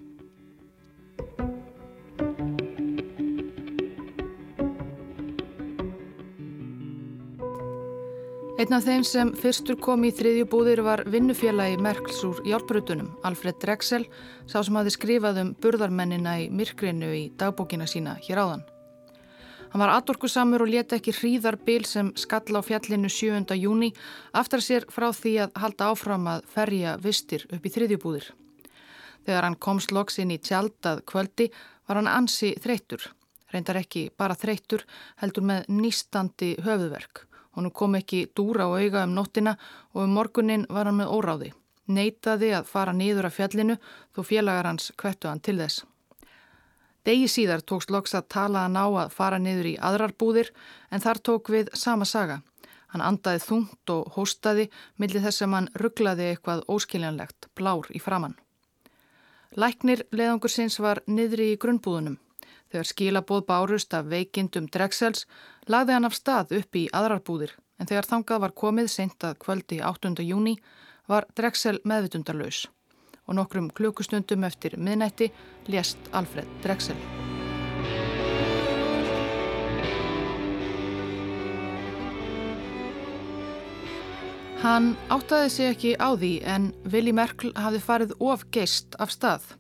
Einn 8.56 8.72
af 8.72 8.86
þeim 8.86 9.02
sem 9.04 9.30
fyrstur 9.36 9.76
kom 9.84 10.06
í 10.08 10.14
þriðju 10.16 10.46
búðir 10.48 10.80
var 10.86 11.02
vinnufélagi 11.12 11.76
Merkls 11.84 12.22
úr 12.24 12.38
hjálprutunum, 12.48 13.10
Alfred 13.28 13.58
Drexel, 13.60 14.06
sá 14.48 14.62
sem 14.64 14.78
hafi 14.80 14.94
skrifað 14.96 15.42
um 15.42 15.50
burðarmennina 15.60 16.38
í 16.40 16.46
myrkrinu 16.48 17.10
í 17.18 17.26
dagbókina 17.36 17.84
sína 17.84 18.14
hér 18.24 18.40
áðan. 18.46 18.64
Hann 19.74 19.84
var 19.84 19.92
atorkusamur 19.98 20.64
og 20.64 20.72
leta 20.72 20.96
ekki 20.96 21.12
hríðarbil 21.18 21.84
sem 21.84 22.14
skall 22.16 22.56
á 22.56 22.64
fjallinu 22.64 23.12
7. 23.12 23.44
júni 23.60 23.92
aftar 24.32 24.64
sér 24.64 24.88
frá 24.88 25.10
því 25.12 25.36
að 25.44 25.60
halda 25.66 25.92
áfram 25.92 26.32
að 26.38 26.48
ferja 26.56 26.96
vistir 27.04 27.44
upp 27.52 27.60
í 27.68 27.76
þriðjubúðir. 27.76 28.32
Þegar 29.28 29.50
hann 29.50 29.60
komst 29.60 29.92
loks 29.92 30.24
inn 30.24 30.32
í 30.32 30.40
tjaldað 30.40 31.04
kvöldi 31.04 31.52
var 31.90 32.00
hann 32.00 32.08
ansi 32.08 32.56
þreytur, 32.56 33.04
reyndar 33.52 33.84
ekki 33.84 34.08
bara 34.16 34.40
þreytur 34.40 34.88
heldur 35.20 35.44
með 35.44 35.68
nýstandi 35.68 36.56
höfuverk. 36.64 37.28
Honu 37.56 37.72
kom 37.72 37.96
ekki 37.96 38.26
dúra 38.36 38.68
á 38.68 38.76
auga 38.76 39.04
um 39.08 39.16
nóttina 39.16 39.56
og 39.94 40.04
um 40.04 40.16
morgunin 40.18 40.66
var 40.70 40.90
hann 40.90 41.00
með 41.00 41.12
óráði. 41.16 41.52
Neitaði 41.88 42.52
að 42.58 42.68
fara 42.68 42.94
nýður 42.94 43.30
af 43.30 43.36
fjallinu 43.38 43.78
þó 44.16 44.24
félagar 44.26 44.68
hans 44.68 44.92
kvettu 44.98 45.30
hann 45.30 45.40
til 45.40 45.58
þess. 45.62 45.86
Degi 47.06 47.28
síðar 47.30 47.62
tókst 47.62 47.92
loks 47.94 48.16
að 48.18 48.28
tala 48.34 48.66
hann 48.66 48.76
á 48.76 48.88
að 48.90 49.14
fara 49.14 49.38
niður 49.38 49.70
í 49.70 49.76
aðrar 49.78 50.16
búðir 50.18 50.50
en 50.90 51.04
þar 51.04 51.22
tók 51.22 51.52
við 51.54 51.70
sama 51.78 52.06
saga. 52.06 52.42
Hann 52.90 53.04
andaði 53.06 53.44
þungt 53.44 53.92
og 53.94 54.16
hóstaði 54.16 54.70
millir 54.98 55.22
þess 55.22 55.46
að 55.46 55.54
hann 55.54 55.70
rugglaði 55.76 56.32
eitthvað 56.32 56.66
óskiljanlegt, 56.72 57.50
blár 57.54 57.88
í 57.94 58.02
framann. 58.02 58.36
Læknir 59.56 60.04
leðangur 60.12 60.52
sinns 60.52 60.80
var 60.82 61.04
niðri 61.08 61.54
í 61.54 61.60
grunnbúðunum. 61.62 62.18
Þegar 62.76 62.88
skilabóð 62.90 63.44
bárust 63.48 63.94
af 63.96 64.10
veikindum 64.12 64.66
Drexels 64.68 65.22
lagði 65.72 65.94
hann 65.96 66.08
af 66.10 66.16
stað 66.18 66.50
upp 66.58 66.76
í 66.76 66.82
aðrarbúðir 66.92 67.54
en 67.80 67.88
þegar 67.88 68.10
þangað 68.10 68.42
var 68.44 68.54
komið 68.62 68.90
seint 68.92 69.24
að 69.24 69.38
kvöldi 69.46 69.78
8. 69.80 70.12
júni 70.28 70.58
var 71.08 71.24
Drexel 71.40 71.78
meðvitundarlaus 71.88 72.66
og 73.24 73.40
nokkrum 73.40 73.72
klukustundum 73.72 74.44
eftir 74.44 74.76
miðnætti 74.76 75.32
lést 75.72 76.12
Alfred 76.12 76.52
Drexel. 76.68 77.00
Hann 84.68 84.98
áttaði 85.08 85.60
sig 85.60 85.78
ekki 85.78 85.96
á 85.96 86.12
því 86.12 86.38
en 86.44 86.74
Willi 86.92 87.16
Merkel 87.16 87.56
hafði 87.56 87.86
farið 87.88 88.18
of 88.20 88.50
geist 88.52 89.00
af 89.00 89.16
stað. 89.16 89.54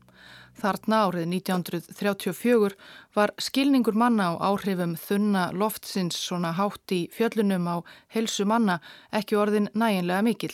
Þarna 0.55 1.01
árið 1.07 1.25
1934 1.33 2.75
var 3.15 3.33
skilningur 3.43 3.97
manna 3.99 4.31
á 4.31 4.33
áhrifum 4.51 4.95
þunna 4.99 5.49
loftsins 5.51 6.15
svona 6.15 6.53
hátt 6.55 6.93
í 6.95 7.01
fjöllunum 7.11 7.67
á 7.67 7.75
helsu 8.15 8.47
manna 8.47 8.79
ekki 9.11 9.35
orðin 9.35 9.67
næginlega 9.75 10.23
mikil. 10.23 10.53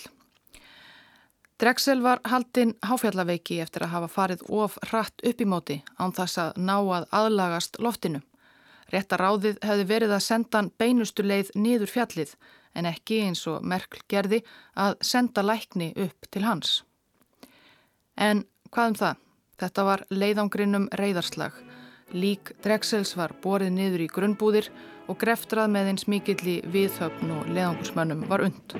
Drexel 1.61 2.01
var 2.01 2.23
haldinn 2.25 2.73
háfjallaveiki 2.81 3.59
eftir 3.61 3.85
að 3.85 3.93
hafa 3.93 4.07
farið 4.09 4.39
of 4.49 4.79
hratt 4.89 5.21
upp 5.21 5.41
í 5.41 5.45
móti 5.45 5.77
án 6.01 6.15
þess 6.17 6.39
að 6.41 6.55
ná 6.57 6.77
að 6.79 7.05
aðlagast 7.13 7.77
loftinu. 7.77 8.23
Rétta 8.89 9.19
ráðið 9.21 9.59
hefði 9.61 9.85
verið 9.91 10.15
að 10.15 10.25
senda 10.25 10.63
beinustu 10.81 11.23
leið 11.23 11.53
niður 11.55 11.93
fjallið 11.93 12.33
en 12.73 12.89
ekki 12.89 13.21
eins 13.27 13.45
og 13.51 13.61
Merkel 13.61 14.01
gerði 14.09 14.41
að 14.73 14.97
senda 15.05 15.43
lækni 15.45 15.91
upp 16.01 16.31
til 16.33 16.43
hans. 16.47 16.79
En 18.17 18.47
hvað 18.73 18.91
um 18.91 18.97
það? 19.03 19.21
Þetta 19.61 19.83
var 19.85 20.01
leiðangrinnum 20.09 20.87
reyðarslag. 20.97 21.53
Lík 22.17 22.49
Drexels 22.65 23.11
var 23.13 23.35
borið 23.43 23.69
niður 23.75 24.01
í 24.01 24.07
grunnbúðir 24.09 24.71
og 25.05 25.19
greftrað 25.21 25.69
með 25.75 25.91
eins 25.91 26.07
mikilli 26.09 26.55
viðhöfn 26.73 27.29
og 27.35 27.51
leiðangursmönnum 27.53 28.25
var 28.31 28.41
und. 28.47 28.73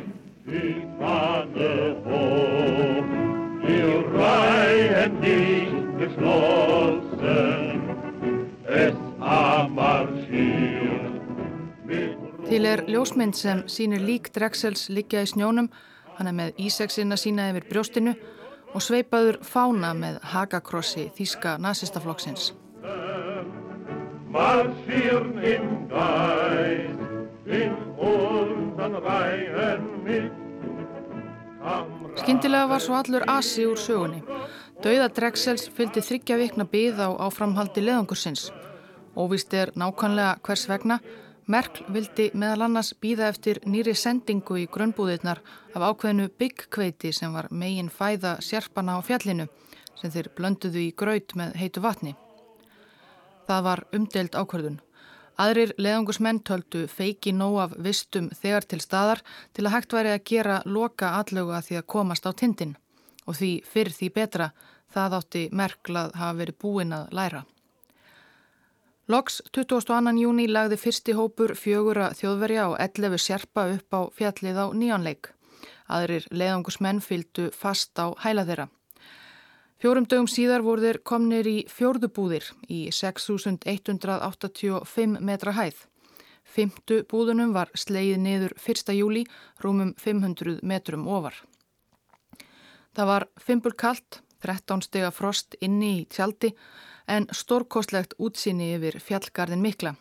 Til 12.50 12.66
er 12.74 12.86
ljósmynd 12.90 13.38
sem 13.38 13.66
sínir 13.70 14.02
lík 14.02 14.34
Drexels 14.34 14.90
liggja 14.90 15.22
í 15.22 15.30
snjónum, 15.30 15.70
hann 16.18 16.34
er 16.34 16.40
með 16.42 16.58
íseksina 16.66 17.22
sína 17.22 17.52
yfir 17.54 17.70
brjóstinu 17.70 18.18
og 18.74 18.84
sveipaður 18.84 19.40
fána 19.46 19.92
með 19.98 20.20
hagakrossi 20.34 21.10
þýska 21.18 21.58
nazistaflokksins. 21.62 22.52
Skindilega 32.22 32.68
var 32.68 32.82
svo 32.82 32.96
allur 32.98 33.24
asi 33.28 33.66
úr 33.68 33.80
sögunni. 33.80 34.22
Dauða 34.82 35.10
Drexels 35.14 35.68
fylgdi 35.70 36.02
þryggja 36.02 36.38
vikna 36.40 36.66
byð 36.66 37.04
á 37.06 37.10
áframhaldi 37.28 37.84
leðangursins. 37.86 38.50
Óvist 39.16 39.54
er 39.54 39.70
nákvæmlega 39.76 40.40
hvers 40.46 40.64
vegna. 40.70 40.98
Merkl 41.50 41.88
vildi 41.90 42.28
meðal 42.38 42.68
annars 42.68 42.92
býða 43.02 43.32
eftir 43.32 43.60
nýri 43.66 43.96
sendingu 43.98 44.60
í 44.62 44.68
grunnbúðirnar 44.70 45.42
af 45.74 45.82
ákveðinu 45.82 46.28
byggkveiti 46.38 47.10
sem 47.18 47.34
var 47.34 47.48
megin 47.50 47.90
fæða 47.90 48.36
sérpana 48.46 48.98
á 48.98 49.02
fjallinu 49.02 49.48
sem 49.98 50.12
þeir 50.14 50.30
blönduðu 50.38 50.84
í 50.84 50.92
graut 50.98 51.34
með 51.36 51.56
heitu 51.58 51.82
vatni. 51.82 52.14
Það 53.48 53.64
var 53.68 53.84
umdelt 53.98 54.38
ákverðun. 54.38 54.80
Aðrir 55.42 55.74
leðangusmenn 55.82 56.44
töldu 56.46 56.86
feiki 56.88 57.34
nóg 57.34 57.58
af 57.64 57.74
vistum 57.78 58.30
þegar 58.30 58.68
til 58.70 58.82
staðar 58.84 59.24
til 59.56 59.66
að 59.66 59.74
hægt 59.76 59.96
væri 59.98 60.12
að 60.14 60.26
gera 60.30 60.60
loka 60.66 61.16
allögu 61.18 61.56
að 61.58 61.66
því 61.70 61.80
að 61.80 61.90
komast 61.96 62.28
á 62.30 62.32
tindin 62.38 62.76
og 63.26 63.40
því 63.40 63.52
fyrr 63.66 63.90
því 63.98 64.12
betra 64.14 64.52
það 64.94 65.18
átti 65.18 65.44
merklað 65.52 66.14
hafa 66.20 66.38
verið 66.38 66.62
búin 66.62 66.94
að 66.94 67.10
læra. 67.18 67.44
Loks 69.12 69.42
22. 69.52 70.14
júni 70.22 70.46
lagði 70.48 70.78
fyrsti 70.80 71.12
hópur 71.18 71.52
fjögura 71.60 72.14
þjóðverja 72.16 72.70
og 72.70 72.78
11 72.80 73.18
sérpa 73.20 73.66
upp 73.74 73.92
á 73.92 74.08
fjallið 74.16 74.56
á 74.56 74.72
nýjanleik. 74.72 75.36
Aðrir 75.92 76.24
leðangusmenn 76.32 77.04
fylgdu 77.04 77.52
fast 77.52 77.92
á 78.00 78.16
hæla 78.24 78.48
þeirra. 78.48 78.72
Fjórum 79.82 80.06
dögum 80.08 80.30
síðar 80.32 80.64
voru 80.64 80.82
þeir 80.86 81.00
komnir 81.04 81.44
í 81.50 81.68
fjórðubúðir 81.68 82.56
í 82.72 82.88
6.185 82.96 85.20
metra 85.20 85.52
hæð. 85.58 85.76
Fymtu 86.46 87.04
búðunum 87.12 87.52
var 87.58 87.68
sleið 87.76 88.18
niður 88.22 88.54
1. 88.64 88.96
júli 88.96 89.26
rúmum 89.60 89.92
500 89.98 90.62
metrum 90.64 91.08
ofar. 91.10 91.36
Það 92.96 93.06
var 93.12 93.28
fimpul 93.42 93.76
kallt, 93.76 94.22
13 94.46 94.82
stega 94.88 95.12
frost 95.12 95.56
inni 95.60 95.98
í 95.98 96.06
tjaldi 96.08 96.56
en 97.12 97.28
stórkostlegt 97.36 98.16
útsýni 98.20 98.72
yfir 98.78 99.00
fjallgarðin 99.04 99.64
mikla. 99.66 99.96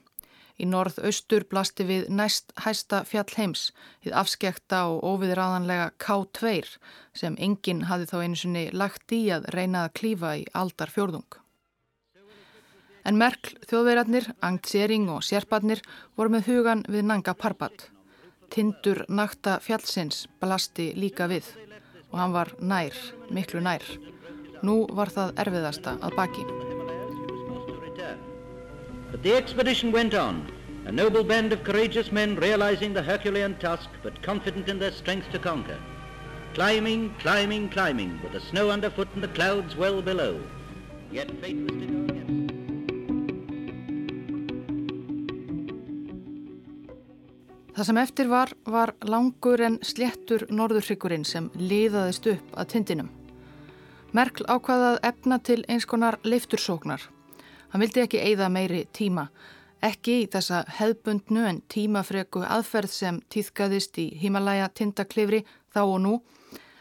Í 0.61 0.67
norð-austur 0.69 1.47
blasti 1.49 1.87
við 1.89 2.09
næst 2.13 2.53
hæsta 2.61 3.01
fjall 3.09 3.31
heims, 3.39 3.71
þið 4.05 4.17
afskekta 4.23 4.83
og 4.93 5.05
óviðraðanlega 5.09 5.93
K2 6.03 6.75
sem 7.17 7.39
enginn 7.41 7.87
hafi 7.89 8.11
þá 8.11 8.17
einu 8.21 8.41
sinni 8.43 8.67
lagt 8.73 9.15
í 9.17 9.23
að 9.33 9.49
reyna 9.57 9.87
að 9.87 9.95
klífa 10.03 10.35
í 10.43 10.45
aldar 10.53 10.93
fjórðung. 10.93 11.41
En 13.09 13.17
Merkl, 13.17 13.57
þjóðverjarnir, 13.65 14.29
Angtsering 14.45 15.09
og 15.09 15.25
Sérpadnir 15.25 15.81
voru 16.21 16.37
með 16.37 16.51
hugan 16.51 16.85
við 16.89 17.09
Nanga 17.09 17.33
Parbat. 17.35 17.89
Tindur 18.53 19.07
nakta 19.09 19.57
fjallsins 19.65 20.27
blasti 20.43 20.91
líka 20.99 21.31
við 21.31 21.49
og 22.11 22.19
hann 22.19 22.35
var 22.35 22.53
nær, 22.61 22.97
miklu 23.31 23.63
nær. 23.65 23.87
Nú 24.67 24.83
var 24.93 25.15
það 25.15 25.39
erfiðasta 25.47 25.97
að 26.03 26.19
baki. 26.19 26.70
But 29.21 29.29
the 29.29 29.37
expedition 29.37 29.93
went 29.93 30.15
on, 30.15 30.51
a 30.87 30.93
noble 30.93 31.23
band 31.23 31.53
of 31.53 31.63
courageous 31.63 32.11
men 32.11 32.37
realizing 32.37 32.95
the 32.95 33.03
Herculean 33.03 33.55
task 33.57 33.91
but 34.03 34.23
confident 34.23 34.71
in 34.71 34.79
their 34.79 34.93
strength 34.93 35.31
to 35.33 35.39
conquer. 35.39 35.79
Climbing, 36.55 37.15
climbing, 37.19 37.69
climbing, 37.69 38.19
with 38.23 38.33
the 38.33 38.41
snow 38.41 38.71
underfoot 38.71 39.09
and 39.13 39.23
the 39.23 39.29
clouds 39.29 39.77
well 39.77 40.01
below. 40.01 40.41
Yet 41.13 41.31
fate 41.43 41.61
was 41.61 41.83
against 41.83 42.55
Það 47.77 47.85
sem 47.85 48.03
eftir 48.07 48.33
var, 48.33 48.57
var 48.65 48.95
langur 49.05 49.61
en 49.61 49.79
sléttur 49.85 50.49
norðurryggurinn 50.49 51.29
sem 51.29 51.53
liðaðist 51.61 52.33
upp 52.39 52.57
að 52.57 52.73
tindinum. 52.73 53.13
Merkl 54.17 54.49
ákvaðað 54.49 55.01
efna 55.13 55.43
til 55.45 55.63
eins 55.69 55.85
konar 55.85 56.17
leiftursóknar 56.25 57.11
Hann 57.71 57.85
vildi 57.85 58.03
ekki 58.03 58.19
eigða 58.19 58.49
meiri 58.51 58.85
tíma, 58.97 59.29
ekki 59.83 60.25
í 60.25 60.29
þessa 60.33 60.65
hefbundnu 60.81 61.47
en 61.47 61.63
tímafreku 61.71 62.43
aðferð 62.43 62.93
sem 62.95 63.21
týðkaðist 63.31 63.99
í 64.03 64.11
Himalaya 64.21 64.69
tindaklifri 64.75 65.45
þá 65.71 65.83
og 65.85 65.99
nú, 66.03 66.15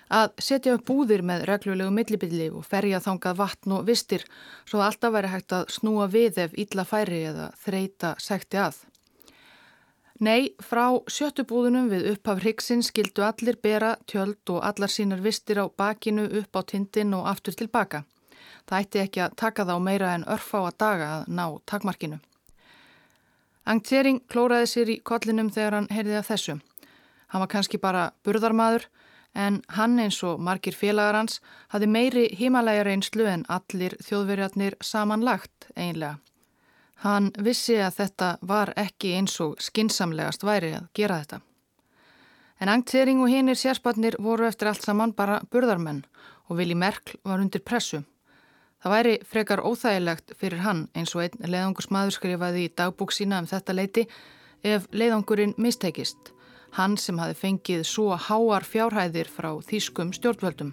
að 0.10 0.34
setja 0.42 0.74
upp 0.74 0.88
búðir 0.90 1.22
með 1.22 1.46
reglulegu 1.46 1.94
millibilli 1.94 2.50
og 2.50 2.66
ferja 2.66 3.02
þangað 3.06 3.42
vatn 3.44 3.76
og 3.78 3.86
vistir 3.86 4.26
svo 4.66 4.82
að 4.82 4.88
alltaf 4.88 5.14
væri 5.14 5.34
hægt 5.36 5.54
að 5.54 5.74
snúa 5.78 6.10
við 6.10 6.42
ef 6.46 6.56
illa 6.58 6.86
færi 6.90 7.26
eða 7.30 7.52
þreita 7.62 8.16
sekti 8.18 8.58
að. 8.58 8.80
Nei, 10.20 10.52
frá 10.60 11.00
sjöttubúðunum 11.08 11.88
við 11.94 12.10
upphaf 12.16 12.42
hryggsinn 12.42 12.82
skildu 12.84 13.24
allir 13.24 13.56
bera 13.62 13.94
tjöld 14.10 14.52
og 14.52 14.66
allar 14.68 14.92
sínar 14.92 15.22
vistir 15.24 15.62
á 15.64 15.70
bakinu 15.70 16.26
upp 16.42 16.60
á 16.60 16.62
tindin 16.66 17.14
og 17.16 17.30
aftur 17.30 17.56
tilbaka. 17.56 18.04
Það 18.70 18.80
ætti 18.80 19.04
ekki 19.04 19.24
að 19.26 19.36
taka 19.42 19.66
þá 19.66 19.76
meira 19.84 20.14
en 20.16 20.26
örfá 20.28 20.60
að 20.62 20.78
daga 20.84 21.10
að 21.18 21.28
ná 21.40 21.46
takmarkinu. 21.66 22.20
Angtering 23.70 24.22
klóraði 24.32 24.70
sér 24.70 24.90
í 24.90 25.02
kollinum 25.06 25.52
þegar 25.54 25.78
hann 25.78 25.92
heyrði 25.94 26.16
af 26.18 26.30
þessu. 26.32 26.56
Hann 27.30 27.44
var 27.44 27.52
kannski 27.52 27.78
bara 27.78 28.10
burðarmadur 28.26 28.88
en 29.38 29.60
hann 29.78 30.00
eins 30.02 30.18
og 30.26 30.40
margir 30.42 30.74
félagar 30.74 31.20
hans 31.20 31.38
hafði 31.70 31.92
meiri 31.94 32.24
himalæja 32.40 32.88
reynslu 32.88 33.28
en 33.30 33.46
allir 33.50 33.94
þjóðverjarnir 34.02 34.80
samanlagt 34.82 35.70
einlega. 35.76 36.18
Hann 37.04 37.30
vissi 37.40 37.78
að 37.80 38.02
þetta 38.02 38.30
var 38.42 38.74
ekki 38.76 39.14
eins 39.16 39.38
og 39.40 39.62
skinsamlegast 39.64 40.44
væri 40.44 40.74
að 40.76 40.90
gera 40.98 41.22
þetta. 41.22 41.40
En 42.60 42.70
Angtering 42.74 43.22
og 43.24 43.32
hinnir 43.32 43.56
sérspannir 43.56 44.18
voru 44.20 44.48
eftir 44.50 44.68
allt 44.68 44.84
saman 44.84 45.14
bara 45.16 45.40
burðarmenn 45.52 46.02
og 46.50 46.58
Vili 46.60 46.76
Merkl 46.76 47.16
var 47.24 47.40
undir 47.40 47.64
pressu. 47.64 48.02
Það 48.80 48.94
væri 48.96 49.14
frekar 49.28 49.60
óþægilegt 49.68 50.36
fyrir 50.40 50.62
hann 50.64 50.86
eins 50.96 51.12
og 51.12 51.26
einn 51.26 51.50
leiðangursmaður 51.52 52.16
skrifaði 52.16 52.62
í 52.64 52.74
dagbúk 52.80 53.12
sína 53.12 53.42
um 53.44 53.48
þetta 53.50 53.76
leiti 53.76 54.06
ef 54.64 54.86
leiðangurinn 54.96 55.58
mistekist. 55.60 56.32
Hann 56.78 56.96
sem 57.02 57.20
hafi 57.20 57.36
fengið 57.36 57.84
svo 57.90 58.14
háar 58.16 58.64
fjárhæðir 58.64 59.28
frá 59.28 59.50
þýskum 59.68 60.14
stjórnvöldum. 60.16 60.72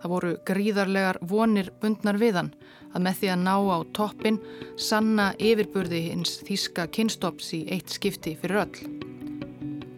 Það 0.00 0.12
voru 0.14 0.30
gríðarlegar 0.48 1.18
vonir 1.28 1.68
bundnar 1.82 2.16
við 2.16 2.38
hann 2.40 2.50
að 2.94 3.04
með 3.04 3.20
því 3.20 3.30
að 3.34 3.44
ná 3.44 3.54
á 3.60 3.78
toppin 3.98 4.40
sanna 4.80 5.28
yfirburði 5.36 6.00
hins 6.08 6.38
þýska 6.48 6.88
kynstops 6.96 7.52
í 7.58 7.62
eitt 7.76 7.92
skipti 7.92 8.34
fyrir 8.40 8.64
öll. 8.64 8.88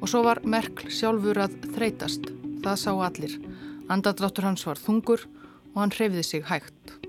Og 0.02 0.10
svo 0.10 0.24
var 0.26 0.42
Merkl 0.42 0.90
sjálfur 0.90 1.44
að 1.46 1.56
þreytast. 1.76 2.26
Það 2.66 2.82
sá 2.82 2.92
allir. 3.06 3.38
Andadráttur 3.86 4.50
hans 4.50 4.66
var 4.66 4.82
þungur 4.82 5.28
og 5.74 5.80
hann 5.80 5.94
hreyfiði 5.94 6.26
sig 6.26 6.46
hægt. 6.50 7.03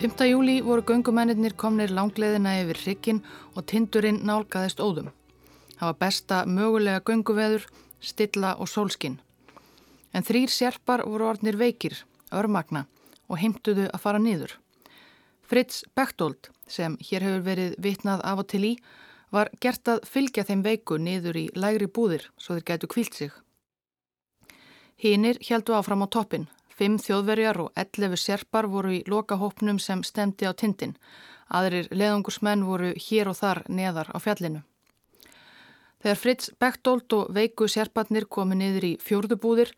5. 0.00 0.24
júli 0.24 0.62
voru 0.64 0.80
göngumennir 0.80 1.52
komnir 1.60 1.90
langleðina 1.92 2.54
yfir 2.62 2.78
hrikkin 2.80 3.18
og 3.52 3.66
tindurinn 3.68 4.22
nálgæðist 4.24 4.78
óðum. 4.80 5.10
Það 5.76 5.88
var 5.90 5.96
besta 6.00 6.36
mögulega 6.48 7.02
gönguveður, 7.04 7.66
stilla 8.00 8.54
og 8.56 8.70
sólskinn. 8.72 9.18
En 10.16 10.24
þrýr 10.24 10.48
sérpar 10.48 11.02
voru 11.04 11.26
orðnir 11.28 11.58
veikir, 11.60 11.98
örmagna 12.32 12.86
og 13.28 13.42
heimtuðu 13.42 13.90
að 13.90 14.00
fara 14.00 14.22
nýður. 14.24 14.54
Fritz 15.44 15.82
Bechtold, 15.92 16.48
sem 16.64 16.96
hér 17.10 17.26
hefur 17.26 17.44
verið 17.50 17.74
vitnað 17.76 18.24
af 18.24 18.40
og 18.40 18.48
til 18.54 18.62
í, 18.70 18.72
var 19.28 19.52
gert 19.60 19.84
að 19.84 20.06
fylgja 20.08 20.46
þeim 20.48 20.62
veiku 20.64 20.96
niður 20.96 21.36
í 21.36 21.50
lægri 21.52 21.90
búðir 21.92 22.24
svo 22.40 22.56
þeir 22.56 22.64
gætu 22.72 22.88
kvílt 22.88 23.20
sig. 23.20 23.36
Hínir 24.96 25.36
heldu 25.44 25.76
áfram 25.76 26.04
á 26.04 26.08
toppin. 26.08 26.48
Fimm 26.80 26.94
þjóðverjar 26.96 27.58
og 27.60 27.74
11 27.76 28.16
serpar 28.16 28.64
voru 28.72 28.94
í 28.96 28.98
loka 29.04 29.36
hópnum 29.36 29.76
sem 29.76 30.00
stemdi 30.00 30.46
á 30.48 30.56
tindin. 30.56 30.94
Aðrir 31.52 31.90
leðungursmenn 31.92 32.62
voru 32.64 32.94
hér 32.96 33.28
og 33.28 33.36
þar 33.36 33.58
neðar 33.68 34.08
á 34.08 34.16
fjallinu. 34.16 34.62
Þegar 36.00 36.16
Fritz 36.16 36.48
Bechtold 36.56 37.12
og 37.12 37.34
veiku 37.36 37.68
serparnir 37.68 38.24
komi 38.24 38.56
niður 38.56 38.86
í 38.88 38.92
fjórðubúðir 39.04 39.74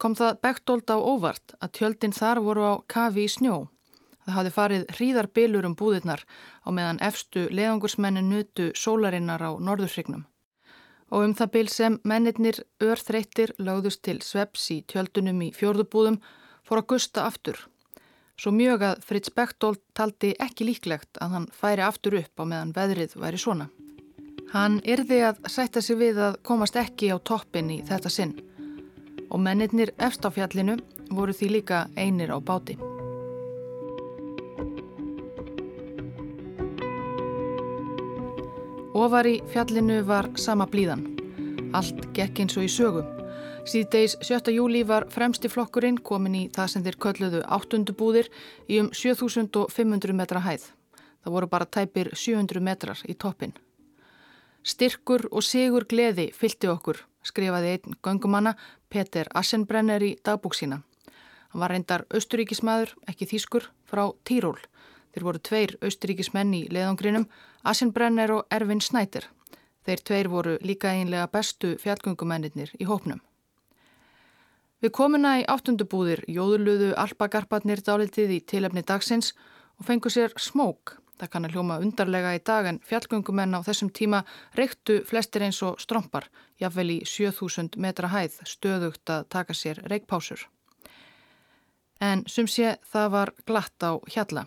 kom 0.00 0.14
það 0.16 0.38
Bechtold 0.46 0.88
á 0.88 0.96
óvart 0.96 1.52
að 1.60 1.74
tjöldin 1.76 2.16
þar 2.16 2.40
voru 2.46 2.64
á 2.72 2.74
kafi 2.88 3.26
í 3.26 3.34
snjó. 3.34 3.58
Það 4.24 4.36
hafði 4.38 4.54
farið 4.56 4.88
hríðarbilur 4.96 5.68
um 5.68 5.76
búðirnar 5.76 6.24
á 6.64 6.68
meðan 6.72 7.02
efstu 7.04 7.44
leðangursmennin 7.52 8.32
nutu 8.32 8.70
sólarinnar 8.72 9.44
á 9.44 9.52
norðurfrignum. 9.60 10.24
Og 11.12 11.28
um 11.28 11.36
það 11.36 11.52
bil 11.52 11.68
sem 11.68 12.00
mennirnir 12.00 12.64
örþreyttir 12.80 13.52
lögðust 13.60 14.06
til 14.08 14.22
sveps 14.24 14.70
í 14.72 14.80
tjöldunum 14.88 15.44
í 15.44 15.52
fjörðubúðum 15.52 16.22
fór 16.66 16.82
að 16.82 16.88
gusta 16.92 17.26
aftur. 17.26 17.58
Svo 18.36 18.52
mjög 18.52 18.82
að 18.84 19.04
Fritz 19.08 19.32
Bechtold 19.32 19.80
taldi 19.96 20.34
ekki 20.42 20.66
líklegt 20.68 21.16
að 21.24 21.36
hann 21.36 21.46
færi 21.56 21.84
aftur 21.86 22.18
upp 22.18 22.42
á 22.42 22.44
meðan 22.44 22.74
veðrið 22.76 23.16
væri 23.22 23.40
svona. 23.40 23.70
Hann 24.52 24.82
yrði 24.84 25.22
að 25.30 25.40
sætta 25.50 25.80
sig 25.82 25.98
við 25.98 26.20
að 26.22 26.36
komast 26.46 26.76
ekki 26.76 27.08
á 27.10 27.16
toppin 27.18 27.72
í 27.72 27.80
þetta 27.86 28.12
sinn 28.12 28.36
og 29.26 29.40
mennirnir 29.42 29.90
efst 29.98 30.22
á 30.22 30.30
fjallinu 30.30 30.76
voru 31.10 31.34
því 31.34 31.48
líka 31.56 31.86
einir 31.96 32.30
á 32.30 32.38
báti. 32.38 32.76
Ofar 38.96 39.28
í 39.28 39.36
fjallinu 39.52 40.00
var 40.08 40.30
sama 40.40 40.68
blíðan. 40.70 41.04
Allt 41.76 42.06
gekk 42.16 42.44
eins 42.44 42.56
og 42.56 42.64
í 42.64 42.72
sögum. 42.72 43.15
Síðdeis 43.66 44.12
7. 44.22 44.52
júli 44.54 44.84
var 44.86 45.08
fremsti 45.10 45.48
flokkurinn 45.50 45.96
komin 45.98 46.34
í 46.38 46.42
það 46.54 46.68
sem 46.70 46.82
þeir 46.84 46.96
kölluðu 47.02 47.40
áttundubúðir 47.50 48.28
í 48.70 48.78
um 48.78 48.92
7500 48.94 50.14
metra 50.14 50.42
hæð. 50.44 50.68
Það 51.24 51.34
voru 51.34 51.48
bara 51.50 51.66
tæpir 51.66 52.12
700 52.14 52.62
metrar 52.62 53.02
í 53.10 53.16
toppin. 53.18 53.56
Styrkur 54.62 55.26
og 55.32 55.42
sigur 55.42 55.88
gleði 55.90 56.28
fylgti 56.30 56.70
okkur, 56.70 57.02
skrifaði 57.26 57.74
einn 57.74 57.98
gangumanna 58.06 58.54
Peter 58.88 59.26
Assenbrenner 59.34 60.02
í 60.02 60.14
dagbúksína. 60.22 60.82
Hann 61.50 61.62
var 61.64 61.74
reyndar 61.74 62.06
austuríkismæður, 62.14 62.94
ekki 63.10 63.26
þýskur, 63.34 63.70
frá 63.82 64.06
Tíról. 64.22 64.60
Þeir 65.10 65.26
voru 65.26 65.42
tveir 65.42 65.78
austuríkismenn 65.82 66.54
í 66.54 66.66
leðangrinum, 66.70 67.26
Assenbrenner 67.66 68.30
og 68.30 68.46
Ervin 68.46 68.78
Snæder. 68.78 69.26
Þeir 69.82 70.06
tveir 70.06 70.30
voru 70.30 70.60
líka 70.62 70.94
einlega 70.94 71.26
bestu 71.26 71.74
fjallgöngumennir 71.82 72.70
í 72.78 72.86
hópnum. 72.86 73.26
Við 74.84 74.92
komuna 74.92 75.38
í 75.40 75.46
áttundubúðir 75.48 76.24
jóðuluðu 76.28 76.92
alpagarparnir 77.00 77.80
dálitið 77.84 78.34
í 78.36 78.40
tilefni 78.44 78.84
dagsins 78.84 79.32
og 79.80 79.86
fengu 79.88 80.12
sér 80.12 80.34
smók. 80.36 80.98
Það 81.16 81.30
kann 81.32 81.48
að 81.48 81.54
hljóma 81.56 81.78
undarlega 81.80 82.34
í 82.36 82.42
dag 82.44 82.66
en 82.68 82.80
fjallgöngumenn 82.84 83.56
á 83.56 83.64
þessum 83.64 83.88
tíma 83.88 84.20
reyktu 84.58 84.98
flestir 85.08 85.46
eins 85.46 85.62
og 85.64 85.80
strompar, 85.80 86.28
jáfnvel 86.60 86.90
í 86.92 86.98
7000 87.08 87.80
metra 87.80 88.10
hæð 88.12 88.36
stöðugt 88.44 89.08
að 89.08 89.24
taka 89.32 89.56
sér 89.56 89.80
reykpásur. 89.88 90.44
En 92.04 92.26
sum 92.28 92.44
sé 92.44 92.76
það 92.84 93.08
var 93.16 93.34
glatt 93.48 93.80
á 93.80 93.96
hjalla 94.12 94.44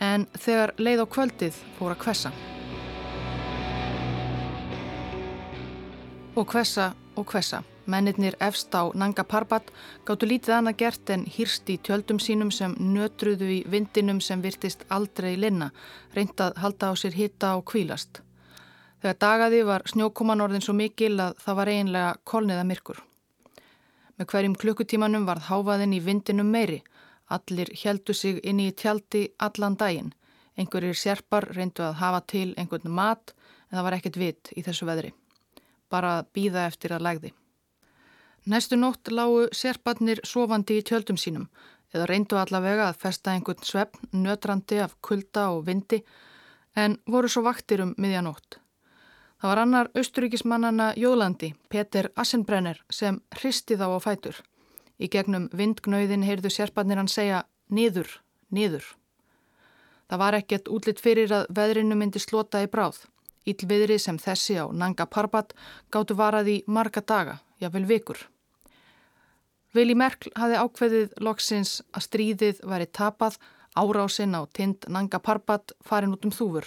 en 0.00 0.26
þegar 0.38 0.72
leið 0.80 1.04
á 1.04 1.06
kvöldið 1.12 1.60
fór 1.76 1.94
að 1.94 2.02
kvessa. 2.06 2.32
Og 6.36 6.46
kvessa 6.46 6.92
og 7.16 7.26
kvessa. 7.26 7.62
Mennirnir 7.86 8.36
efst 8.40 8.74
á 8.74 8.86
Nanga 8.94 9.24
Parbat 9.24 9.72
gáttu 10.06 10.28
lítið 10.30 10.54
annað 10.54 10.76
gert 10.82 11.10
en 11.10 11.24
hýrst 11.26 11.70
í 11.72 11.78
tjöldum 11.82 12.20
sínum 12.22 12.52
sem 12.54 12.76
nötruðu 12.78 13.48
í 13.50 13.58
vindinum 13.66 14.20
sem 14.20 14.42
virtist 14.42 14.84
aldrei 14.88 15.34
linna, 15.36 15.70
reyndað 16.14 16.56
halda 16.62 16.90
á 16.90 16.94
sér 16.94 17.16
hitta 17.18 17.56
og 17.58 17.64
kvílast. 17.72 18.22
Þegar 19.02 19.18
dagaði 19.24 19.64
var 19.66 19.86
snjókuman 19.90 20.40
orðin 20.40 20.62
svo 20.62 20.74
mikil 20.76 21.16
að 21.18 21.34
það 21.42 21.58
var 21.60 21.72
eiginlega 21.72 22.14
kolniða 22.24 22.64
myrkur. 22.64 23.02
Með 24.16 24.30
hverjum 24.30 24.56
klukkutímanum 24.62 25.26
varð 25.26 25.48
háfaðin 25.50 25.96
í 25.98 26.04
vindinum 26.04 26.50
meiri 26.52 26.82
Allir 27.30 27.70
heldu 27.84 28.14
sig 28.14 28.40
inn 28.42 28.58
í 28.58 28.72
tjaldi 28.74 29.28
allan 29.38 29.76
daginn. 29.78 30.10
Einhverjir 30.58 30.98
sérpar 30.98 31.46
reyndu 31.54 31.84
að 31.86 32.00
hafa 32.02 32.20
til 32.32 32.48
einhvern 32.58 32.90
mat 32.90 33.34
en 33.70 33.78
það 33.78 33.86
var 33.86 33.96
ekkert 33.98 34.18
vit 34.18 34.50
í 34.58 34.64
þessu 34.66 34.88
veðri. 34.88 35.12
Bara 35.90 36.22
býða 36.34 36.66
eftir 36.70 36.94
að 36.94 37.04
lægði. 37.06 37.32
Næstu 38.46 38.78
nótt 38.78 39.10
lágu 39.12 39.48
sérparnir 39.52 40.22
sofandi 40.24 40.78
í 40.80 40.86
tjöldum 40.86 41.18
sínum 41.20 41.50
eða 41.94 42.06
reyndu 42.06 42.38
allavega 42.38 42.88
að 42.88 43.00
festa 43.02 43.34
einhvern 43.34 43.66
svefn 43.66 44.22
nötrandi 44.24 44.78
af 44.80 44.94
kulda 45.02 45.50
og 45.56 45.66
vindi 45.66 46.00
en 46.78 46.96
voru 47.06 47.28
svo 47.28 47.42
vaktir 47.42 47.82
um 47.82 47.94
miðjanótt. 47.98 48.60
Það 49.40 49.50
var 49.50 49.60
annar 49.62 49.90
austuríkismannana 49.96 50.92
Jólandi, 51.00 51.54
Peter 51.68 52.10
Assenbrenner, 52.16 52.82
sem 52.90 53.22
hristi 53.40 53.76
þá 53.80 53.86
á 53.96 53.98
fætur. 54.04 54.40
Í 55.00 55.08
gegnum 55.08 55.48
vindgnauðin 55.56 56.26
heyrðu 56.28 56.52
sérparnir 56.52 57.00
hann 57.00 57.08
segja 57.08 57.46
niður, 57.72 58.20
niður. 58.52 58.84
Það 60.10 60.20
var 60.20 60.36
ekkert 60.36 60.68
útlitt 60.68 61.00
fyrir 61.00 61.32
að 61.32 61.48
veðrinu 61.56 61.96
myndi 61.96 62.20
slota 62.20 62.60
í 62.60 62.68
bráð. 62.68 63.06
Ílviðri 63.50 63.98
sem 63.98 64.18
þessi 64.18 64.58
á 64.62 64.66
Nanga 64.72 65.06
Parbat 65.06 65.54
gáttu 65.92 66.16
varað 66.18 66.50
í 66.54 66.56
marga 66.66 67.02
daga, 67.02 67.40
jáfnvel 67.60 67.86
vikur. 67.90 68.20
Vili 69.74 69.94
Merkl 69.94 70.32
hafi 70.34 70.58
ákveðið 70.58 71.16
loksins 71.22 71.78
að 71.94 72.06
stríðið 72.08 72.62
væri 72.66 72.88
tapað, 72.90 73.38
árásinn 73.78 74.34
á 74.34 74.42
tind 74.50 74.88
Nanga 74.88 75.20
Parbat 75.22 75.72
farin 75.86 76.16
út 76.16 76.26
um 76.26 76.34
þúfur. 76.34 76.66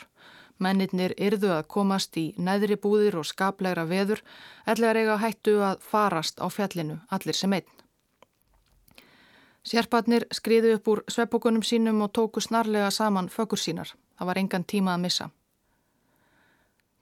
Mennirnir 0.64 1.12
yrðu 1.20 1.52
að 1.52 1.68
komast 1.68 2.16
í 2.18 2.30
neðri 2.38 2.78
búðir 2.80 3.18
og 3.20 3.28
skaplegra 3.28 3.84
veður, 3.90 4.22
ellegar 4.66 5.00
eiga 5.02 5.20
hættu 5.20 5.58
að 5.66 5.82
farast 5.84 6.40
á 6.40 6.48
fjallinu 6.48 7.02
allir 7.12 7.36
sem 7.36 7.54
einn. 7.58 7.68
Sérpartnir 9.64 10.26
skriðu 10.32 10.74
upp 10.78 10.88
úr 10.92 11.04
sveppokunum 11.12 11.64
sínum 11.64 12.02
og 12.04 12.12
tóku 12.16 12.44
snarlega 12.44 12.92
saman 12.92 13.30
fökur 13.32 13.60
sínar. 13.60 13.94
Það 14.20 14.28
var 14.28 14.40
engan 14.40 14.64
tíma 14.68 14.96
að 14.96 15.04
missa. 15.04 15.30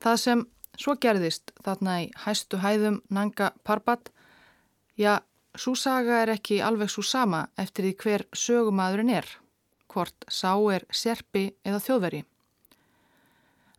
Það 0.01 0.17
sem 0.23 0.45
svo 0.81 0.95
gerðist 1.01 1.53
þarna 1.65 1.97
í 2.03 2.07
hæstu 2.23 2.61
hæðum 2.63 3.01
Nanga 3.09 3.51
Parbat, 3.63 4.09
já, 4.97 5.19
svo 5.55 5.75
saga 5.75 6.23
er 6.23 6.33
ekki 6.35 6.61
alveg 6.65 6.89
svo 6.89 7.03
sama 7.05 7.45
eftir 7.61 7.87
því 7.87 7.93
hver 8.03 8.25
sögumadurinn 8.33 9.13
er, 9.13 9.27
hvort 9.91 10.25
sá 10.27 10.55
er 10.73 10.87
serpi 10.89 11.51
eða 11.63 11.83
þjóðveri. 11.85 12.23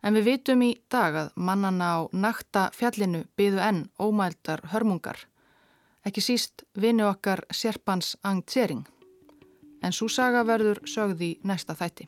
En 0.03 0.15
við 0.17 0.29
vitum 0.31 0.63
í 0.63 0.71
dag 0.91 1.15
að 1.15 1.35
mannana 1.35 1.91
á 1.95 1.99
nakta 2.11 2.69
fjallinu 2.75 3.23
byðu 3.39 3.61
enn 3.63 3.85
ómældar 3.99 4.65
hörmungar 4.73 5.27
ekki 6.07 6.23
síst 6.23 6.65
vinu 6.79 7.07
okkar 7.07 7.45
Serpans 7.51 8.17
Ang 8.23 8.43
Tsering. 8.45 8.83
En 9.83 9.95
svo 9.95 10.09
saga 10.11 10.43
verður 10.47 10.83
sögði 10.87 11.37
næsta 11.43 11.75
þætti. 11.75 12.07